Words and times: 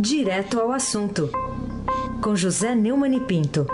Direto 0.00 0.60
ao 0.60 0.72
assunto, 0.72 1.30
com 2.22 2.34
José 2.36 2.74
Neumann 2.74 3.14
e 3.16 3.20
Pinto. 3.20 3.66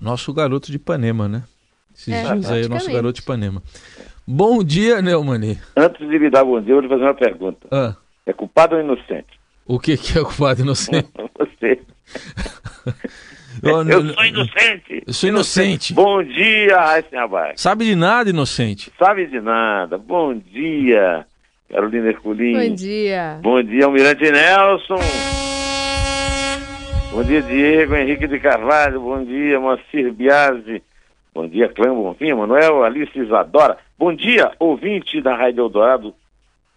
Nosso 0.00 0.32
garoto 0.32 0.70
de 0.70 0.76
Ipanema, 0.76 1.28
né? 1.28 1.42
Esses 1.94 2.14
É, 2.14 2.22
dias 2.34 2.50
aí, 2.50 2.64
o 2.64 2.68
nosso 2.68 2.90
garoto 2.90 3.14
de 3.14 3.20
Ipanema. 3.20 3.62
Bom 4.26 4.62
dia, 4.62 5.02
Neumani. 5.02 5.58
Antes 5.76 6.06
de 6.08 6.18
me 6.18 6.30
dar 6.30 6.44
bom 6.44 6.60
dia, 6.60 6.72
eu 6.74 6.76
vou 6.76 6.82
te 6.82 6.88
fazer 6.88 7.02
uma 7.02 7.14
pergunta. 7.14 7.66
Ah, 7.70 7.96
É 8.26 8.32
culpado 8.32 8.76
ou 8.76 8.80
inocente? 8.82 9.38
o 9.66 9.78
que, 9.78 9.96
que 9.96 10.18
é 10.18 10.22
culpado 10.22 10.60
inocente? 10.62 11.08
Você. 11.38 11.80
Eu, 13.62 13.82
Eu 13.88 14.14
sou 14.14 14.24
inocente. 14.24 15.02
eu 15.06 15.12
sou 15.12 15.28
inocente. 15.28 15.94
Bom 15.94 16.22
dia, 16.22 16.76
Raíssa 16.78 17.20
Abac. 17.20 17.60
Sabe 17.60 17.84
de 17.84 17.94
nada, 17.94 18.30
inocente. 18.30 18.90
Sabe 18.98 19.26
de 19.26 19.40
nada. 19.40 19.98
Bom 19.98 20.34
dia, 20.34 21.26
Carolina 21.70 22.08
Herculin. 22.08 22.68
Bom 22.68 22.74
dia. 22.74 23.38
Bom 23.42 23.62
dia, 23.62 23.84
Almirante 23.84 24.30
Nelson. 24.30 24.98
Bom 27.12 27.22
dia, 27.24 27.42
Diego 27.42 27.96
Henrique 27.96 28.26
de 28.28 28.38
Carvalho. 28.38 29.00
Bom 29.00 29.24
dia, 29.24 29.58
Moacir 29.58 30.12
Biasi. 30.12 30.82
Bom 31.34 31.48
dia, 31.48 31.68
Clã 31.68 31.94
Bonfim, 31.94 32.34
Manuel, 32.34 32.84
Alice 32.84 33.18
Isadora. 33.18 33.78
Bom 33.98 34.12
dia, 34.14 34.52
ouvinte 34.58 35.20
da 35.20 35.34
Rádio 35.36 35.62
Eldorado 35.64 36.14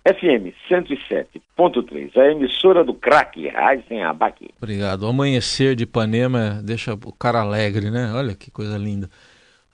FM 0.05 0.53
107.3, 0.69 2.17
a 2.17 2.31
emissora 2.31 2.83
do 2.83 2.93
craque 2.93 3.47
Raíssen 3.49 4.03
Abac. 4.03 4.49
Obrigado. 4.57 5.03
O 5.03 5.07
amanhecer 5.09 5.75
de 5.75 5.83
Ipanema 5.83 6.59
deixa 6.63 6.93
o 6.93 7.13
cara 7.13 7.41
alegre, 7.41 7.91
né? 7.91 8.11
Olha 8.13 8.33
que 8.33 8.49
coisa 8.49 8.77
linda. 8.77 9.09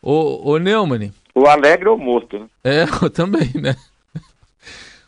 Ô, 0.01 0.51
ô 0.51 0.57
Neumann, 0.57 1.11
O 1.33 1.47
alegre 1.47 1.87
ou 1.87 1.97
morto, 1.97 2.39
né? 2.39 2.47
é, 2.63 2.83
eu 2.83 3.09
também, 3.09 3.49
né? 3.55 3.75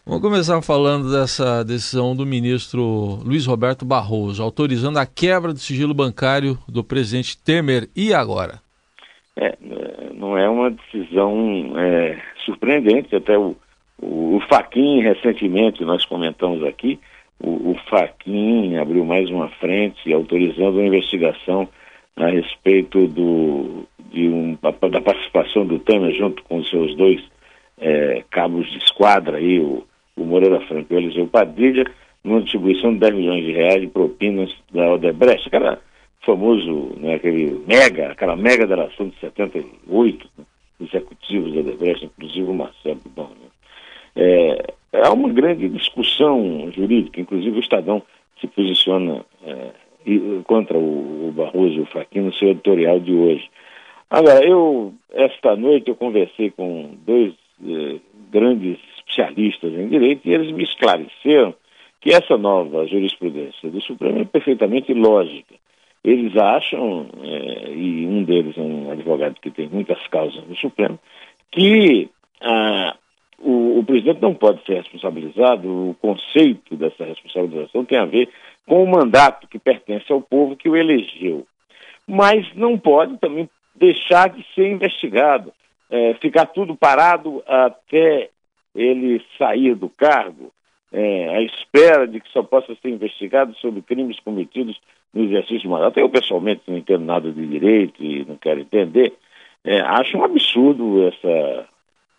Vamos 0.06 0.24
começar 0.24 0.60
falando 0.64 1.12
dessa 1.12 1.64
decisão 1.64 2.16
do 2.16 2.26
ministro 2.26 3.20
Luiz 3.24 3.46
Roberto 3.46 3.86
Barroso, 3.86 4.42
autorizando 4.42 4.98
a 4.98 5.06
quebra 5.06 5.54
do 5.54 5.60
sigilo 5.60 5.94
bancário 5.94 6.58
do 6.68 6.84
presidente 6.84 7.38
Temer. 7.38 7.90
E 7.96 8.12
agora? 8.14 8.60
É, 9.36 9.50
é, 9.50 10.14
não 10.16 10.36
é 10.36 10.50
uma 10.50 10.72
decisão 10.72 11.74
é, 11.78 12.18
surpreendente, 12.44 13.16
até 13.16 13.38
o, 13.38 13.56
o, 14.02 14.40
Faquin, 14.50 15.02
recentemente, 15.02 15.84
nós 15.84 16.06
comentamos 16.06 16.64
aqui, 16.64 17.00
o, 17.40 17.72
o 17.72 17.76
Faquin 17.90 18.78
abriu 18.78 19.06
mais 19.06 19.30
uma 19.30 19.50
frente 19.50 20.12
autorizando 20.12 20.78
uma 20.78 20.88
investigação 20.88 21.68
a 22.16 22.28
respeito 22.28 23.08
do, 23.08 23.86
de 24.12 24.28
um, 24.28 24.58
da 24.62 25.02
participação 25.02 25.66
do 25.66 25.80
Temer 25.80 26.14
junto 26.16 26.44
com 26.44 26.58
os 26.58 26.70
seus 26.70 26.96
dois 26.96 27.22
é, 27.78 28.24
cabos 28.30 28.70
de 28.72 28.78
esquadra 28.80 29.38
aí, 29.38 29.60
o, 29.60 29.86
o 30.18 30.24
Moreira 30.24 30.60
Franco 30.62 30.94
e 30.94 30.96
o 30.96 31.00
Eliseu 31.00 31.28
Padilha, 31.28 31.86
numa 32.24 32.42
distribuição 32.42 32.94
de 32.94 33.00
10 33.00 33.16
milhões 33.16 33.46
de 33.46 33.52
reais 33.54 33.82
de 33.82 33.88
propinas 33.88 34.54
da 34.72 34.94
Odebrecht, 34.94 35.48
aquela 35.48 35.80
famoso, 36.26 36.94
né, 36.98 37.16
aquele 37.16 37.64
mega, 37.66 38.12
aquela 38.12 38.36
mega 38.36 38.68
delação 38.68 39.08
de 39.08 39.18
78, 39.20 40.30
né, 40.38 40.46
executivos 40.82 41.54
da 41.54 41.62
Odebrecht, 41.62 42.06
inclusive 42.06 42.50
o 42.50 42.54
Marcelo 42.54 43.02
Bom. 43.16 43.32
É, 44.22 44.74
há 45.02 45.14
uma 45.14 45.30
grande 45.30 45.70
discussão 45.70 46.70
jurídica, 46.76 47.22
inclusive 47.22 47.56
o 47.56 47.62
Estadão 47.62 48.04
se 48.42 48.48
posiciona 48.48 49.26
é, 49.46 49.72
contra 50.44 50.78
o, 50.78 51.30
o 51.30 51.32
Barroso 51.32 51.76
e 51.76 51.80
o 51.82 51.86
Fachin 51.86 52.22
no 52.22 52.34
seu 52.34 52.50
editorial 52.50 53.00
de 53.00 53.14
hoje. 53.14 53.50
Agora, 54.10 54.44
eu, 54.44 54.94
esta 55.14 55.56
noite, 55.56 55.90
eu 55.90 55.96
conversei 55.96 56.50
com 56.50 56.96
dois 57.06 57.34
eh, 57.64 58.00
grandes 58.32 58.80
especialistas 58.98 59.72
em 59.74 59.88
direito 59.88 60.28
e 60.28 60.34
eles 60.34 60.52
me 60.52 60.64
esclareceram 60.64 61.54
que 62.02 62.12
essa 62.12 62.38
nova 62.38 62.88
jurisprudência 62.88 63.70
do 63.70 63.80
Supremo 63.82 64.22
é 64.22 64.26
perfeitamente 64.26 64.94
lógica. 64.94 65.54
Eles 66.04 66.36
acham, 66.36 67.08
eh, 67.24 67.72
e 67.76 68.06
um 68.08 68.24
deles 68.24 68.58
é 68.58 68.62
um 68.62 68.92
advogado 68.92 69.36
que 69.40 69.52
tem 69.52 69.70
muitas 69.70 70.06
causas 70.08 70.44
no 70.48 70.56
Supremo, 70.56 70.98
que 71.52 72.10
ah, 72.42 72.96
o, 73.42 73.80
o 73.80 73.84
presidente 73.84 74.22
não 74.22 74.34
pode 74.34 74.64
ser 74.66 74.76
responsabilizado, 74.76 75.68
o 75.68 75.96
conceito 76.02 76.76
dessa 76.76 77.06
responsabilização 77.06 77.86
tem 77.86 77.98
a 77.98 78.06
ver 78.06 78.30
com 78.66 78.84
o 78.84 78.88
mandato 78.88 79.48
que 79.48 79.58
pertence 79.58 80.12
ao 80.12 80.22
povo 80.22 80.56
que 80.56 80.70
o 80.70 80.76
elegeu. 80.76 81.46
Mas 82.08 82.54
não 82.56 82.78
pode 82.78 83.18
também 83.18 83.50
deixar 83.76 84.30
de 84.30 84.46
ser 84.54 84.68
investigado, 84.72 85.54
eh, 85.90 86.16
ficar 86.22 86.48
tudo 86.48 86.76
parado 86.76 87.44
até 87.48 88.30
ele 88.76 89.22
sair 89.38 89.76
do 89.76 89.90
cargo, 89.90 90.52
eh, 90.92 91.30
à 91.30 91.42
espera 91.42 92.08
de 92.08 92.20
que 92.20 92.30
só 92.30 92.44
possa 92.44 92.76
ser 92.76 92.90
investigado 92.90 93.56
sobre 93.56 93.82
crimes 93.82 94.20
cometidos 94.20 94.80
no 95.14 95.24
exercício 95.24 95.64
do 95.64 95.70
mandato. 95.70 96.00
Eu, 96.00 96.10
pessoalmente, 96.10 96.62
não 96.68 96.78
entendo 96.78 97.06
nada 97.06 97.32
de 97.32 97.46
direito 97.46 98.04
e 98.04 98.26
não 98.26 98.36
quero 98.38 98.60
entender. 98.60 99.14
Eh, 99.64 99.80
acho 99.82 100.18
um 100.18 100.24
absurdo 100.24 101.08
essa, 101.08 101.68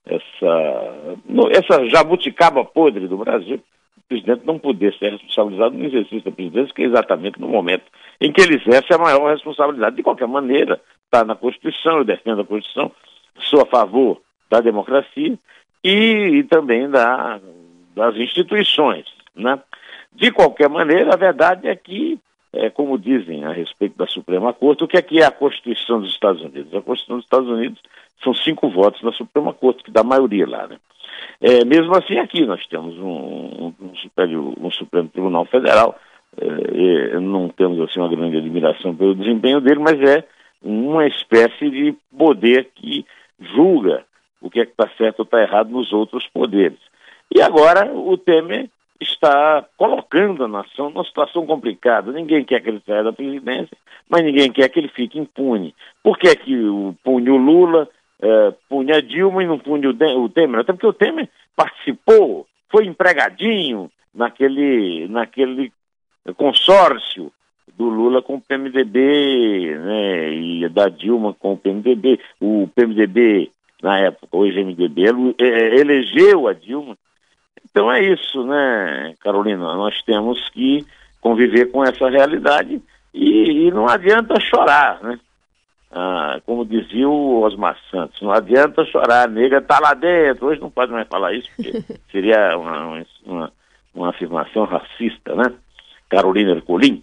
essa, 0.06 1.15
essa 1.53 1.88
jabuticaba 1.88 2.65
podre 2.65 3.06
do 3.06 3.19
Brasil, 3.19 3.62
o 3.97 4.09
presidente 4.09 4.43
não 4.44 4.59
poder 4.59 4.93
ser 4.94 5.12
responsabilizado 5.12 5.77
no 5.77 5.84
exercício 5.84 6.22
da 6.22 6.31
presidência, 6.33 6.75
que 6.75 6.83
é 6.83 6.87
exatamente 6.87 7.41
no 7.41 7.49
momento 7.49 7.84
em 8.21 8.33
que 8.33 8.41
ele 8.41 8.56
exerce 8.56 8.93
a 8.93 8.99
maior 8.99 9.31
responsabilidade. 9.31 9.97
De 9.97 10.03
qualquer 10.03 10.27
maneira, 10.27 10.81
está 11.05 11.25
na 11.25 11.34
Constituição, 11.34 11.99
eu 11.99 12.05
defendo 12.05 12.41
a 12.41 12.44
Constituição, 12.44 12.91
sou 13.38 13.62
a 13.62 13.66
favor 13.66 14.21
da 14.50 14.61
democracia 14.61 15.38
e, 15.83 15.91
e 15.91 16.44
também 16.44 16.88
da, 16.91 17.41
das 17.94 18.17
instituições. 18.17 19.06
Né? 19.34 19.59
De 20.12 20.31
qualquer 20.31 20.69
maneira, 20.69 21.15
a 21.15 21.17
verdade 21.17 21.69
é 21.69 21.77
que, 21.77 22.19
é, 22.53 22.69
como 22.71 22.99
dizem 22.99 23.44
a 23.44 23.53
respeito 23.53 23.97
da 23.97 24.06
Suprema 24.06 24.53
Corte, 24.53 24.84
o 24.84 24.88
que 24.88 24.97
é 24.97 25.03
que 25.03 25.21
é 25.21 25.25
a 25.25 25.31
Constituição 25.31 26.00
dos 26.00 26.11
Estados 26.11 26.43
Unidos? 26.43 26.75
A 26.75 26.83
Constituição 26.83 27.16
dos 27.16 27.25
Estados 27.25 27.49
Unidos 27.49 27.81
são 28.22 28.34
cinco 28.34 28.69
votos 28.69 29.03
na 29.03 29.12
Suprema 29.12 29.53
Corte, 29.53 29.84
que 29.84 29.91
dá 29.91 30.03
maioria 30.03 30.47
lá. 30.47 30.66
Né? 30.66 30.77
É, 31.41 31.65
mesmo 31.65 31.94
assim, 31.97 32.19
aqui 32.19 32.44
nós 32.44 32.66
temos 32.66 32.97
um, 32.99 33.09
um, 33.09 33.75
um 33.81 34.66
um 34.66 34.71
Supremo 34.71 35.09
Tribunal 35.09 35.44
Federal, 35.47 35.99
é, 36.38 37.19
não 37.21 37.49
temos 37.49 37.81
assim 37.81 38.00
uma 38.00 38.09
grande 38.09 38.37
admiração 38.37 38.94
pelo 38.94 39.15
desempenho 39.15 39.61
dele, 39.61 39.81
mas 39.81 40.00
é 40.00 40.25
uma 40.62 41.06
espécie 41.06 41.71
de 41.71 41.94
poder 42.17 42.69
que 42.75 43.05
julga 43.38 44.05
o 44.41 44.50
que 44.50 44.61
é 44.61 44.67
que 44.67 44.72
está 44.72 44.88
certo 44.97 45.21
ou 45.21 45.25
está 45.25 45.41
errado 45.41 45.71
nos 45.71 45.93
outros 45.93 46.27
poderes. 46.28 46.78
E 47.34 47.41
agora 47.41 47.93
o 47.93 48.17
Temer 48.17 48.69
está 49.00 49.66
colocando 49.77 50.44
a 50.44 50.49
nação 50.49 50.91
numa 50.91 51.05
situação 51.05 51.47
complicada. 51.47 52.12
Ninguém 52.12 52.44
quer 52.44 52.61
que 52.61 52.69
ele 52.69 52.83
saia 52.87 53.03
da 53.03 53.12
presidência, 53.12 53.77
mas 54.09 54.22
ninguém 54.22 54.53
quer 54.53 54.69
que 54.69 54.78
ele 54.78 54.88
fique 54.88 55.19
impune. 55.19 55.75
Por 56.03 56.19
que, 56.19 56.28
é 56.28 56.37
que 56.37 56.55
o, 56.56 56.94
pune 57.03 57.31
o 57.31 57.37
Lula, 57.37 57.88
eh, 58.21 58.55
pune 58.69 58.93
a 58.93 59.00
Dilma 59.00 59.43
e 59.43 59.47
não 59.47 59.59
pune 59.59 59.87
o, 59.87 59.97
o 60.19 60.28
Temer? 60.28 60.61
Até 60.61 60.72
porque 60.72 60.87
o 60.87 60.93
Temer 60.93 61.28
participou, 61.56 62.47
foi 62.69 62.87
empregadinho 62.87 63.91
naquele, 64.15 65.09
naquele 65.09 65.72
consórcio 66.37 67.32
do 67.77 67.88
Lula 67.88 68.21
com 68.21 68.34
o 68.34 68.41
PMDB 68.41 69.75
né, 69.78 70.34
e 70.34 70.69
da 70.69 70.88
Dilma 70.88 71.32
com 71.32 71.55
o 71.55 71.56
PMDB. 71.56 72.21
O 72.38 72.69
PMDB, 72.75 73.50
na 73.82 73.99
época, 73.99 74.37
hoje 74.37 74.62
MDB, 74.62 75.05
eh, 75.38 75.81
elegeu 75.81 76.47
a 76.47 76.53
Dilma. 76.53 76.97
Então 77.70 77.91
é 77.91 78.03
isso, 78.03 78.44
né, 78.44 79.14
Carolina? 79.20 79.75
Nós 79.75 80.03
temos 80.03 80.48
que 80.50 80.84
conviver 81.20 81.70
com 81.70 81.84
essa 81.84 82.08
realidade 82.08 82.82
e, 83.14 83.66
e 83.66 83.70
não 83.70 83.88
adianta 83.88 84.41
chorar, 84.41 85.03
né? 85.03 85.19
Ah, 85.92 86.41
como 86.47 86.64
dizia 86.64 87.08
o 87.08 87.42
Osmar 87.42 87.76
Santos, 87.91 88.22
não 88.22 88.31
adianta 88.31 88.84
chorar, 88.84 89.25
a 89.25 89.31
nega 89.31 89.58
está 89.58 89.81
lá 89.81 89.93
dentro. 89.93 90.46
Hoje 90.46 90.61
não 90.61 90.70
pode 90.70 90.93
mais 90.93 91.08
falar 91.08 91.34
isso, 91.34 91.49
porque 91.56 91.82
seria 92.12 92.56
uma, 92.56 93.05
uma, 93.26 93.52
uma 93.93 94.11
afirmação 94.11 94.64
racista, 94.64 95.34
né? 95.34 95.52
Carolina 96.08 96.52
Ercolim. 96.52 97.02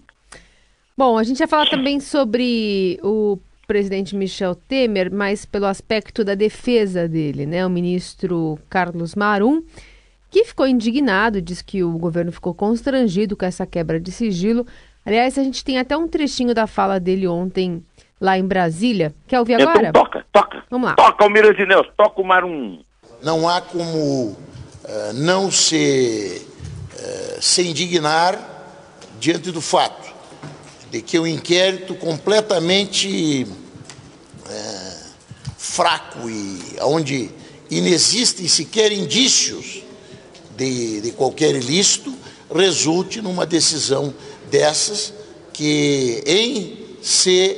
Bom, 0.97 1.17
a 1.17 1.23
gente 1.23 1.39
ia 1.39 1.47
falar 1.47 1.69
também 1.69 1.99
sobre 1.99 2.97
o 3.03 3.37
presidente 3.67 4.15
Michel 4.15 4.55
Temer, 4.55 5.13
mas 5.13 5.45
pelo 5.45 5.65
aspecto 5.65 6.23
da 6.23 6.33
defesa 6.33 7.07
dele, 7.07 7.45
né? 7.45 7.65
O 7.65 7.69
ministro 7.69 8.57
Carlos 8.69 9.13
Marum, 9.13 9.61
que 10.29 10.43
ficou 10.43 10.67
indignado, 10.67 11.41
diz 11.41 11.61
que 11.61 11.83
o 11.83 11.97
governo 11.97 12.31
ficou 12.31 12.53
constrangido 12.53 13.35
com 13.35 13.45
essa 13.45 13.65
quebra 13.65 13.99
de 13.99 14.11
sigilo. 14.11 14.65
Aliás, 15.05 15.37
a 15.37 15.43
gente 15.43 15.63
tem 15.63 15.77
até 15.77 15.95
um 15.95 16.07
trechinho 16.07 16.53
da 16.53 16.67
fala 16.67 16.99
dele 16.99 17.27
ontem 17.27 17.83
lá 18.19 18.37
em 18.37 18.45
Brasília. 18.45 19.13
Quer 19.27 19.39
ouvir 19.39 19.55
agora? 19.55 19.89
Então 19.89 20.03
toca, 20.03 20.25
toca. 20.31 20.63
Vamos 20.69 20.89
lá. 20.89 20.95
Toca, 20.95 21.23
Almirante 21.23 21.65
Nelson, 21.65 21.91
toca 21.95 22.21
o 22.21 22.25
Marum. 22.25 22.81
Não 23.23 23.47
há 23.47 23.61
como 23.61 24.35
eh, 24.83 25.11
não 25.13 25.51
se, 25.51 26.45
eh, 26.97 27.37
se 27.39 27.61
indignar 27.67 28.37
diante 29.19 29.51
do 29.51 29.61
fato 29.61 30.13
de 30.91 31.01
que 31.01 31.17
o 31.19 31.27
inquérito 31.27 31.95
completamente 31.95 33.47
eh, 34.49 34.97
fraco 35.57 36.29
e 36.29 36.77
onde 36.81 37.29
inexistem 37.69 38.47
sequer 38.47 38.91
indícios 38.91 39.83
de, 40.57 41.01
de 41.01 41.11
qualquer 41.11 41.55
ilícito, 41.55 42.13
resulte 42.53 43.21
numa 43.21 43.45
decisão 43.45 44.13
dessas 44.49 45.13
que, 45.53 46.23
em 46.25 46.85
se, 47.01 47.57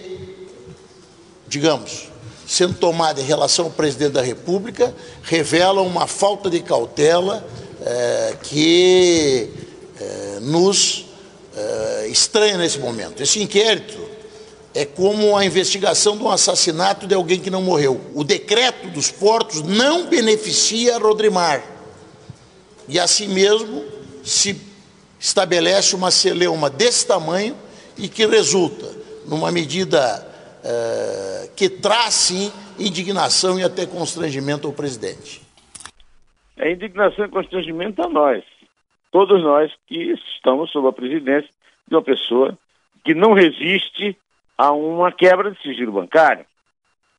digamos, 1.47 2.09
sendo 2.47 2.73
tomada 2.73 3.21
em 3.21 3.23
relação 3.25 3.65
ao 3.65 3.71
presidente 3.71 4.13
da 4.13 4.21
República, 4.21 4.93
revela 5.23 5.81
uma 5.81 6.07
falta 6.07 6.49
de 6.49 6.59
cautela 6.61 7.47
é, 7.81 8.35
que 8.43 9.49
é, 9.99 10.39
nos 10.41 11.05
é, 11.55 12.07
estranha 12.09 12.57
nesse 12.57 12.79
momento. 12.79 13.21
Esse 13.21 13.41
inquérito 13.41 13.97
é 14.73 14.85
como 14.85 15.35
a 15.35 15.45
investigação 15.45 16.17
de 16.17 16.23
um 16.23 16.29
assassinato 16.29 17.05
de 17.05 17.13
alguém 17.13 17.39
que 17.39 17.49
não 17.49 17.61
morreu. 17.61 17.99
O 18.13 18.23
decreto 18.23 18.87
dos 18.89 19.11
portos 19.11 19.61
não 19.61 20.07
beneficia 20.07 20.97
Rodrimar. 20.97 21.78
E 22.89 22.99
assim 22.99 23.27
mesmo 23.27 23.85
se 24.23 24.59
estabelece 25.19 25.95
uma 25.95 26.09
celeuma 26.09 26.71
desse 26.71 27.07
tamanho 27.07 27.55
e 27.95 28.09
que 28.09 28.25
resulta 28.25 28.87
numa 29.27 29.51
medida 29.51 29.99
é, 30.63 31.49
que 31.55 31.69
traz, 31.69 32.15
sim, 32.15 32.51
indignação 32.79 33.59
e 33.59 33.63
até 33.63 33.85
constrangimento 33.85 34.67
ao 34.67 34.73
presidente. 34.73 35.39
É 36.57 36.71
indignação 36.71 37.25
e 37.25 37.29
constrangimento 37.29 38.01
a 38.01 38.09
nós, 38.09 38.43
todos 39.11 39.41
nós 39.43 39.71
que 39.87 40.13
estamos 40.35 40.71
sob 40.71 40.87
a 40.87 40.91
presidência 40.91 41.49
de 41.87 41.95
uma 41.95 42.01
pessoa 42.01 42.57
que 43.05 43.13
não 43.13 43.33
resiste 43.33 44.17
a 44.57 44.71
uma 44.71 45.11
quebra 45.11 45.51
de 45.51 45.61
sigilo 45.61 45.91
bancário. 45.91 46.45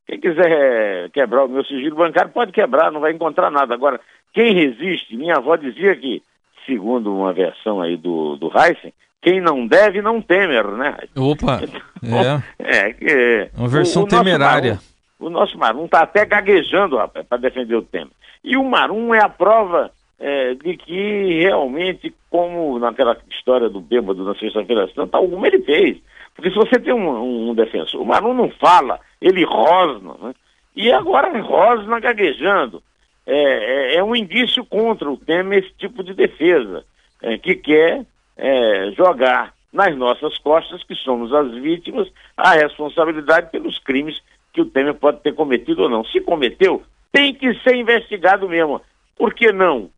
Quem 0.06 0.20
quiser 0.20 1.11
quebrar 1.11 1.44
o 1.44 1.49
meu 1.49 1.64
sigilo 1.64 1.97
bancário 1.97 2.32
pode 2.32 2.52
quebrar, 2.52 2.91
não 2.91 3.00
vai 3.00 3.12
encontrar 3.12 3.50
nada. 3.50 3.75
Agora, 3.75 4.00
quem 4.32 4.55
resiste, 4.55 5.17
minha 5.17 5.37
avó 5.37 5.56
dizia 5.56 5.94
que, 5.97 6.23
segundo 6.67 7.14
uma 7.14 7.32
versão 7.32 7.81
aí 7.81 7.97
do, 7.97 8.37
do 8.37 8.50
Heisen, 8.56 8.93
quem 9.23 9.41
não 9.41 9.67
deve 9.67 10.00
não 10.00 10.20
temer, 10.20 10.67
né? 10.67 10.97
Opa! 11.17 11.61
Então, 12.02 12.43
é. 12.58 12.79
é 12.79 12.93
que, 12.94 13.50
uma 13.58 13.69
versão 13.69 14.05
o, 14.05 14.05
o 14.06 14.08
temerária. 14.08 14.73
Marum, 14.73 14.82
o 15.20 15.29
nosso 15.29 15.58
Marum 15.58 15.85
está 15.85 16.00
até 16.00 16.25
gaguejando, 16.25 16.97
rapaz, 16.97 17.26
para 17.26 17.37
defender 17.37 17.76
o 17.76 17.82
Temer. 17.82 18.08
E 18.43 18.56
o 18.56 18.64
Marum 18.64 19.14
é 19.14 19.23
a 19.23 19.29
prova 19.29 19.91
é, 20.19 20.55
de 20.55 20.79
que 20.79 21.41
realmente, 21.41 22.14
como 22.31 22.79
naquela 22.79 23.17
história 23.31 23.69
do 23.69 23.81
bêbado 23.81 24.25
na 24.25 24.35
sexta-feira 24.35 24.88
santa, 24.94 25.19
alguma 25.19 25.47
ele 25.47 25.61
fez. 25.61 25.99
Porque 26.35 26.50
se 26.50 26.56
você 26.56 26.79
tem 26.79 26.94
um, 26.94 27.50
um 27.50 27.55
defensor, 27.55 28.00
o 28.00 28.06
Marum 28.06 28.32
não 28.32 28.49
fala, 28.52 28.99
ele 29.20 29.44
rosna, 29.44 30.14
né? 30.20 30.34
E 30.75 30.90
agora 30.90 31.40
rosna 31.40 32.00
gaguejando. 32.00 32.82
É, 33.26 33.34
é, 33.34 33.94
é, 33.96 34.05
um 34.05 34.17
indício 34.17 34.64
contra 34.64 35.11
o 35.11 35.17
Temer 35.17 35.62
esse 35.62 35.72
tipo 35.75 36.02
de 36.02 36.14
defesa, 36.14 36.84
é, 37.22 37.37
que 37.38 37.55
quer 37.55 38.05
é, 38.37 38.93
jogar 38.96 39.52
nas 39.72 39.96
nossas 39.96 40.37
costas, 40.38 40.82
que 40.82 40.94
somos 40.96 41.32
as 41.32 41.52
vítimas, 41.55 42.08
a 42.37 42.55
responsabilidade 42.55 43.50
pelos 43.50 43.78
crimes 43.78 44.20
que 44.52 44.61
o 44.61 44.64
Temer 44.64 44.94
pode 44.94 45.20
ter 45.20 45.34
cometido 45.34 45.82
ou 45.82 45.88
não. 45.88 46.05
Se 46.05 46.20
cometeu, 46.20 46.82
tem 47.12 47.34
que 47.34 47.55
ser 47.61 47.76
investigado 47.76 48.49
mesmo. 48.49 48.81
Por 49.16 49.34
que 49.34 49.52
não? 49.52 49.90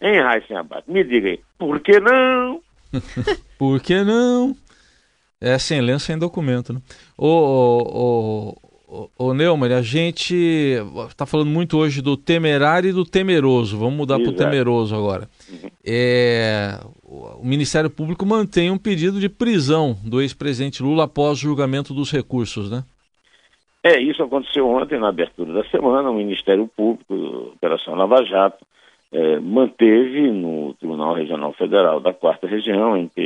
Hein, 0.00 0.20
Raíssen 0.20 0.56
Abad? 0.56 0.84
Me 0.86 1.02
diga 1.04 1.28
aí, 1.28 1.40
por 1.58 1.80
que 1.80 1.98
não? 2.00 2.60
por 3.58 3.80
que 3.80 4.02
não? 4.02 4.54
É 5.46 5.58
sem 5.58 5.80
lenço, 5.80 6.06
sem 6.06 6.18
documento, 6.18 6.72
né? 6.72 6.80
Ô, 7.16 7.28
ô, 7.28 8.56
ô, 8.88 9.08
ô 9.16 9.34
Neumann, 9.34 9.72
a 9.72 9.82
gente 9.82 10.34
está 11.08 11.24
falando 11.24 11.50
muito 11.50 11.78
hoje 11.78 12.02
do 12.02 12.16
temerário 12.16 12.90
e 12.90 12.92
do 12.92 13.04
temeroso. 13.04 13.78
Vamos 13.78 13.94
mudar 13.94 14.18
para 14.18 14.28
o 14.28 14.34
temeroso 14.34 14.96
agora. 14.96 15.28
Uhum. 15.48 15.70
É, 15.84 16.80
o 17.04 17.44
Ministério 17.44 17.88
Público 17.88 18.26
mantém 18.26 18.70
um 18.72 18.78
pedido 18.78 19.20
de 19.20 19.28
prisão 19.28 19.96
do 20.04 20.20
ex-presidente 20.20 20.82
Lula 20.82 21.04
após 21.04 21.38
o 21.38 21.42
julgamento 21.42 21.94
dos 21.94 22.10
recursos, 22.10 22.68
né? 22.68 22.82
É, 23.84 24.00
isso 24.00 24.20
aconteceu 24.20 24.68
ontem, 24.68 24.98
na 24.98 25.10
abertura 25.10 25.52
da 25.52 25.64
semana. 25.70 26.10
O 26.10 26.14
Ministério 26.14 26.68
Público, 26.76 27.14
Operação 27.54 27.94
Lava 27.94 28.24
Jato, 28.24 28.66
é, 29.12 29.38
manteve 29.38 30.28
no 30.32 30.74
Tribunal 30.74 31.14
Regional 31.14 31.52
Federal 31.52 32.00
da 32.00 32.12
Quarta 32.12 32.48
Região, 32.48 32.96
em, 32.96 33.08
é, 33.16 33.20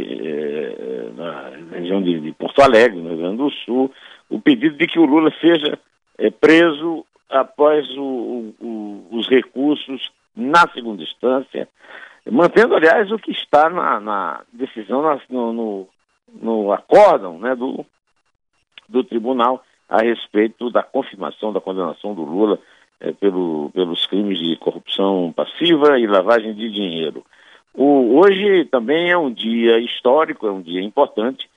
na 1.42 1.78
região 1.78 2.02
de, 2.02 2.20
de, 2.20 2.32
Porto 2.32 2.62
Alegre, 2.62 3.00
no 3.00 3.08
Rio 3.08 3.18
Grande 3.18 3.36
do 3.38 3.50
Sul, 3.50 3.92
o 4.28 4.40
pedido 4.40 4.76
de 4.76 4.86
que 4.86 4.98
o 4.98 5.06
Lula 5.06 5.32
seja 5.40 5.78
é, 6.18 6.30
preso 6.30 7.04
após 7.28 7.88
o, 7.96 8.54
o, 8.60 9.08
os 9.12 9.28
recursos 9.28 10.10
na 10.34 10.68
segunda 10.72 11.02
instância, 11.02 11.68
mantendo, 12.30 12.74
aliás, 12.74 13.10
o 13.10 13.18
que 13.18 13.30
está 13.30 13.68
na, 13.68 14.00
na 14.00 14.42
decisão, 14.52 15.02
na, 15.02 15.20
no, 15.28 15.52
no, 15.52 15.88
no 16.40 16.72
acórdão 16.72 17.38
né, 17.38 17.54
do, 17.54 17.84
do 18.88 19.04
tribunal 19.04 19.62
a 19.88 20.02
respeito 20.02 20.70
da 20.70 20.82
confirmação 20.82 21.52
da 21.52 21.60
condenação 21.60 22.14
do 22.14 22.22
Lula 22.22 22.58
é, 23.00 23.12
pelo, 23.12 23.70
pelos 23.74 24.06
crimes 24.06 24.38
de 24.38 24.56
corrupção 24.56 25.32
passiva 25.34 25.98
e 25.98 26.06
lavagem 26.06 26.54
de 26.54 26.70
dinheiro. 26.70 27.24
O, 27.74 28.18
hoje 28.18 28.64
também 28.66 29.10
é 29.10 29.16
um 29.16 29.32
dia 29.32 29.78
histórico, 29.78 30.46
é 30.46 30.50
um 30.50 30.60
dia 30.60 30.82
importante, 30.82 31.48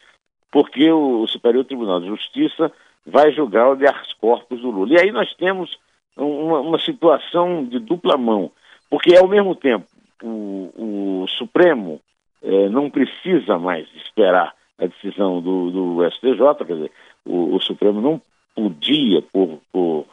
porque 0.51 0.89
o, 0.91 1.21
o 1.21 1.27
Superior 1.27 1.65
Tribunal 1.65 1.99
de 1.99 2.07
Justiça 2.07 2.71
vai 3.05 3.31
julgar 3.31 3.67
o 3.67 3.71
habeas 3.71 4.13
corpus 4.13 4.61
do 4.61 4.69
Lula. 4.69 4.93
E 4.93 4.99
aí 4.99 5.11
nós 5.11 5.33
temos 5.35 5.77
uma, 6.15 6.59
uma, 6.59 6.79
situação 6.79 7.65
de 7.65 7.79
dupla 7.79 8.17
mão, 8.17 8.51
porque 8.89 9.15
ao 9.15 9.27
mesmo 9.27 9.55
tempo 9.55 9.85
o, 10.21 11.23
o 11.23 11.27
Supremo 11.27 11.99
é, 12.41 12.69
não 12.69 12.89
precisa 12.89 13.57
mais 13.57 13.87
esperar 13.95 14.53
a 14.77 14.85
decisão 14.85 15.41
do, 15.41 15.71
do 15.71 16.11
STJ, 16.11 16.65
quer 16.65 16.73
dizer, 16.75 16.91
o, 17.25 17.55
o 17.55 17.61
Supremo 17.61 18.01
não 18.01 18.21
podia, 18.55 19.21
por, 19.21 19.59
por 19.71 20.05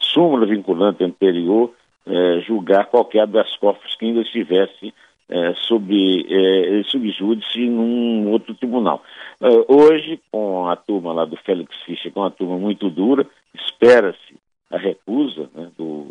súmula 0.00 0.46
vinculante 0.46 1.02
anterior, 1.02 1.72
é, 2.06 2.40
julgar 2.40 2.86
qualquer 2.86 3.26
das 3.26 3.54
corpos 3.56 3.94
que 3.96 4.06
ainda 4.06 4.20
estivesse 4.20 4.94
é, 5.28 5.54
sob 5.54 6.26
é, 6.28 6.82
subjúdice 6.84 7.68
num 7.68 8.30
outro 8.30 8.54
tribunal. 8.54 9.02
É, 9.40 9.48
hoje, 9.68 10.20
com 10.30 10.68
a 10.68 10.76
turma 10.76 11.12
lá 11.12 11.24
do 11.24 11.36
Félix 11.36 11.74
Fischer, 11.84 12.12
com 12.12 12.20
uma 12.20 12.30
turma 12.30 12.58
muito 12.58 12.88
dura, 12.88 13.26
espera-se 13.54 14.36
a 14.70 14.78
recusa 14.78 15.48
né, 15.54 15.70
do, 15.76 16.08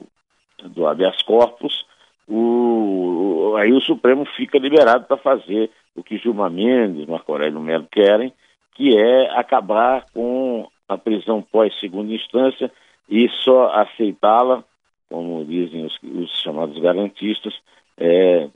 do 0.63 0.87
habeas 0.87 1.21
corpus, 1.23 1.85
o, 2.27 3.55
aí 3.57 3.71
o 3.71 3.81
Supremo 3.81 4.25
fica 4.25 4.57
liberado 4.57 5.05
para 5.05 5.17
fazer 5.17 5.71
o 5.95 6.03
que 6.03 6.17
Gilmar 6.17 6.51
Mendes, 6.51 7.07
Marco 7.07 7.31
Aurélio 7.31 7.59
Melo 7.59 7.87
querem, 7.89 8.33
que 8.75 8.97
é 8.97 9.31
acabar 9.37 10.05
com 10.13 10.67
a 10.87 10.97
prisão 10.97 11.41
pós-segunda 11.41 12.13
instância 12.13 12.71
e 13.09 13.27
só 13.43 13.71
aceitá-la, 13.73 14.63
como 15.09 15.43
dizem 15.45 15.85
os, 15.85 15.97
os, 16.03 16.41
chamados 16.41 16.77
garantistas, 16.79 17.53
é, 17.97 18.49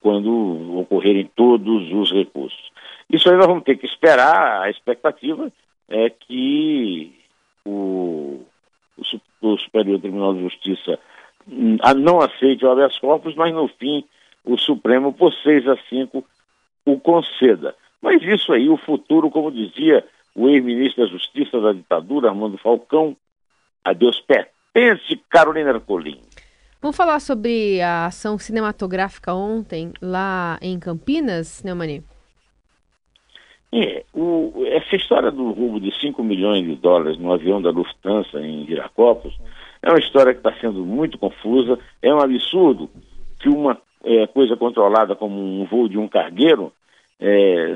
quando 0.00 0.78
ocorrerem 0.78 1.30
todos 1.34 1.92
os 1.92 2.12
recursos. 2.12 2.70
Isso 3.10 3.28
aí 3.28 3.36
nós 3.36 3.46
vamos 3.46 3.64
ter 3.64 3.76
que 3.76 3.86
esperar, 3.86 4.62
a 4.62 4.70
expectativa 4.70 5.50
é 5.88 6.10
que 6.10 7.14
o, 7.64 8.40
o, 8.96 9.02
o 9.42 9.58
Superior 9.58 10.00
Tribunal 10.00 10.34
de 10.34 10.42
Justiça 10.42 10.98
hum, 11.46 11.76
não 11.96 12.20
aceite 12.20 12.64
o 12.64 12.70
habeas 12.70 12.98
corpus, 12.98 13.34
mas 13.34 13.52
no 13.54 13.68
fim 13.68 14.04
o 14.44 14.56
Supremo, 14.56 15.12
por 15.12 15.32
6 15.32 15.68
a 15.68 15.76
5, 15.88 16.24
o 16.86 16.98
conceda. 16.98 17.74
Mas 18.00 18.22
isso 18.22 18.52
aí, 18.52 18.68
o 18.68 18.76
futuro, 18.76 19.30
como 19.30 19.50
dizia 19.50 20.04
o 20.34 20.48
ex-ministro 20.48 21.04
da 21.04 21.10
Justiça 21.10 21.60
da 21.60 21.72
ditadura, 21.72 22.28
Armando 22.28 22.56
Falcão, 22.56 23.16
a 23.84 23.92
Deus 23.92 24.20
pertence, 24.20 25.16
Carolina 25.28 25.70
Ercolim. 25.70 26.20
Vamos 26.80 26.96
falar 26.96 27.18
sobre 27.18 27.80
a 27.80 28.06
ação 28.06 28.38
cinematográfica 28.38 29.34
ontem 29.34 29.92
lá 30.00 30.56
em 30.62 30.78
Campinas, 30.78 31.60
Neumani? 31.64 32.04
É, 33.72 34.04
o, 34.14 34.64
essa 34.64 34.94
história 34.94 35.30
do 35.32 35.50
roubo 35.50 35.80
de 35.80 35.92
5 36.00 36.22
milhões 36.22 36.64
de 36.64 36.76
dólares 36.76 37.18
no 37.18 37.32
avião 37.32 37.60
da 37.60 37.70
Lufthansa 37.70 38.40
em 38.40 38.64
Viracopos 38.64 39.36
é 39.82 39.90
uma 39.90 39.98
história 39.98 40.32
que 40.32 40.38
está 40.38 40.52
sendo 40.60 40.84
muito 40.84 41.18
confusa. 41.18 41.80
É 42.00 42.14
um 42.14 42.20
absurdo 42.20 42.88
que 43.40 43.48
uma 43.48 43.76
é, 44.04 44.28
coisa 44.28 44.56
controlada 44.56 45.16
como 45.16 45.36
um 45.36 45.64
voo 45.64 45.88
de 45.88 45.98
um 45.98 46.06
cargueiro 46.06 46.72
é, 47.18 47.74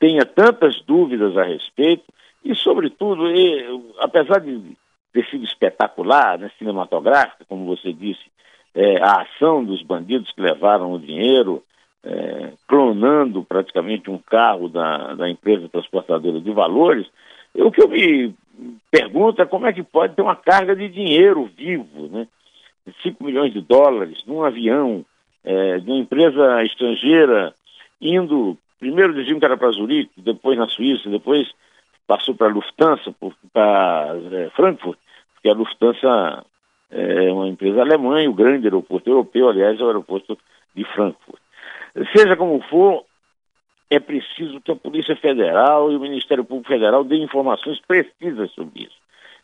tenha 0.00 0.24
tantas 0.24 0.80
dúvidas 0.82 1.36
a 1.36 1.44
respeito 1.44 2.04
e, 2.44 2.52
sobretudo, 2.56 3.30
e, 3.30 3.64
apesar 4.00 4.40
de 4.40 4.76
ter 5.12 5.26
sido 5.26 5.44
espetacular, 5.44 6.38
né, 6.38 6.50
cinematográfica, 6.58 7.44
como 7.48 7.64
você 7.64 7.92
disse, 7.92 8.22
é, 8.74 9.02
a 9.02 9.22
ação 9.22 9.64
dos 9.64 9.82
bandidos 9.82 10.30
que 10.32 10.40
levaram 10.40 10.92
o 10.92 10.98
dinheiro, 10.98 11.62
é, 12.04 12.52
clonando 12.66 13.42
praticamente 13.42 14.10
um 14.10 14.18
carro 14.18 14.68
da, 14.68 15.14
da 15.14 15.28
empresa 15.28 15.68
transportadora 15.68 16.40
de 16.40 16.50
valores, 16.52 17.06
o 17.54 17.70
que 17.70 17.82
eu 17.82 17.88
me 17.88 18.34
pergunto 18.90 19.42
é 19.42 19.46
como 19.46 19.66
é 19.66 19.72
que 19.72 19.82
pode 19.82 20.14
ter 20.14 20.22
uma 20.22 20.36
carga 20.36 20.76
de 20.76 20.88
dinheiro 20.88 21.50
vivo, 21.56 22.08
né? 22.08 22.26
5 23.02 23.22
milhões 23.22 23.52
de 23.52 23.60
dólares 23.60 24.22
num 24.26 24.42
avião 24.42 25.04
é, 25.44 25.78
de 25.78 25.90
uma 25.90 25.98
empresa 25.98 26.62
estrangeira 26.64 27.52
indo, 28.00 28.56
primeiro 28.78 29.14
diziam 29.14 29.38
que 29.38 29.44
era 29.44 29.56
para 29.56 29.72
Zurique, 29.72 30.10
depois 30.16 30.58
na 30.58 30.68
Suíça, 30.68 31.10
depois 31.10 31.48
passou 32.08 32.34
para 32.34 32.48
a 32.48 32.50
Lufthansa, 32.50 33.14
para 33.52 34.16
é, 34.32 34.50
Frankfurt, 34.56 34.98
porque 35.34 35.48
a 35.48 35.52
Lufthansa 35.54 36.44
é 36.90 37.30
uma 37.30 37.46
empresa 37.46 37.82
alemã 37.82 38.22
e 38.22 38.28
o 38.28 38.34
grande 38.34 38.66
aeroporto 38.66 39.10
europeu, 39.10 39.48
aliás, 39.48 39.78
é 39.78 39.84
o 39.84 39.86
aeroporto 39.86 40.36
de 40.74 40.84
Frankfurt. 40.84 41.40
Seja 42.16 42.34
como 42.34 42.60
for, 42.62 43.04
é 43.90 44.00
preciso 44.00 44.60
que 44.60 44.72
a 44.72 44.76
Polícia 44.76 45.14
Federal 45.16 45.92
e 45.92 45.96
o 45.96 46.00
Ministério 46.00 46.44
Público 46.44 46.68
Federal 46.68 47.04
deem 47.04 47.24
informações 47.24 47.78
precisas 47.86 48.50
sobre 48.52 48.84
isso. 48.84 48.96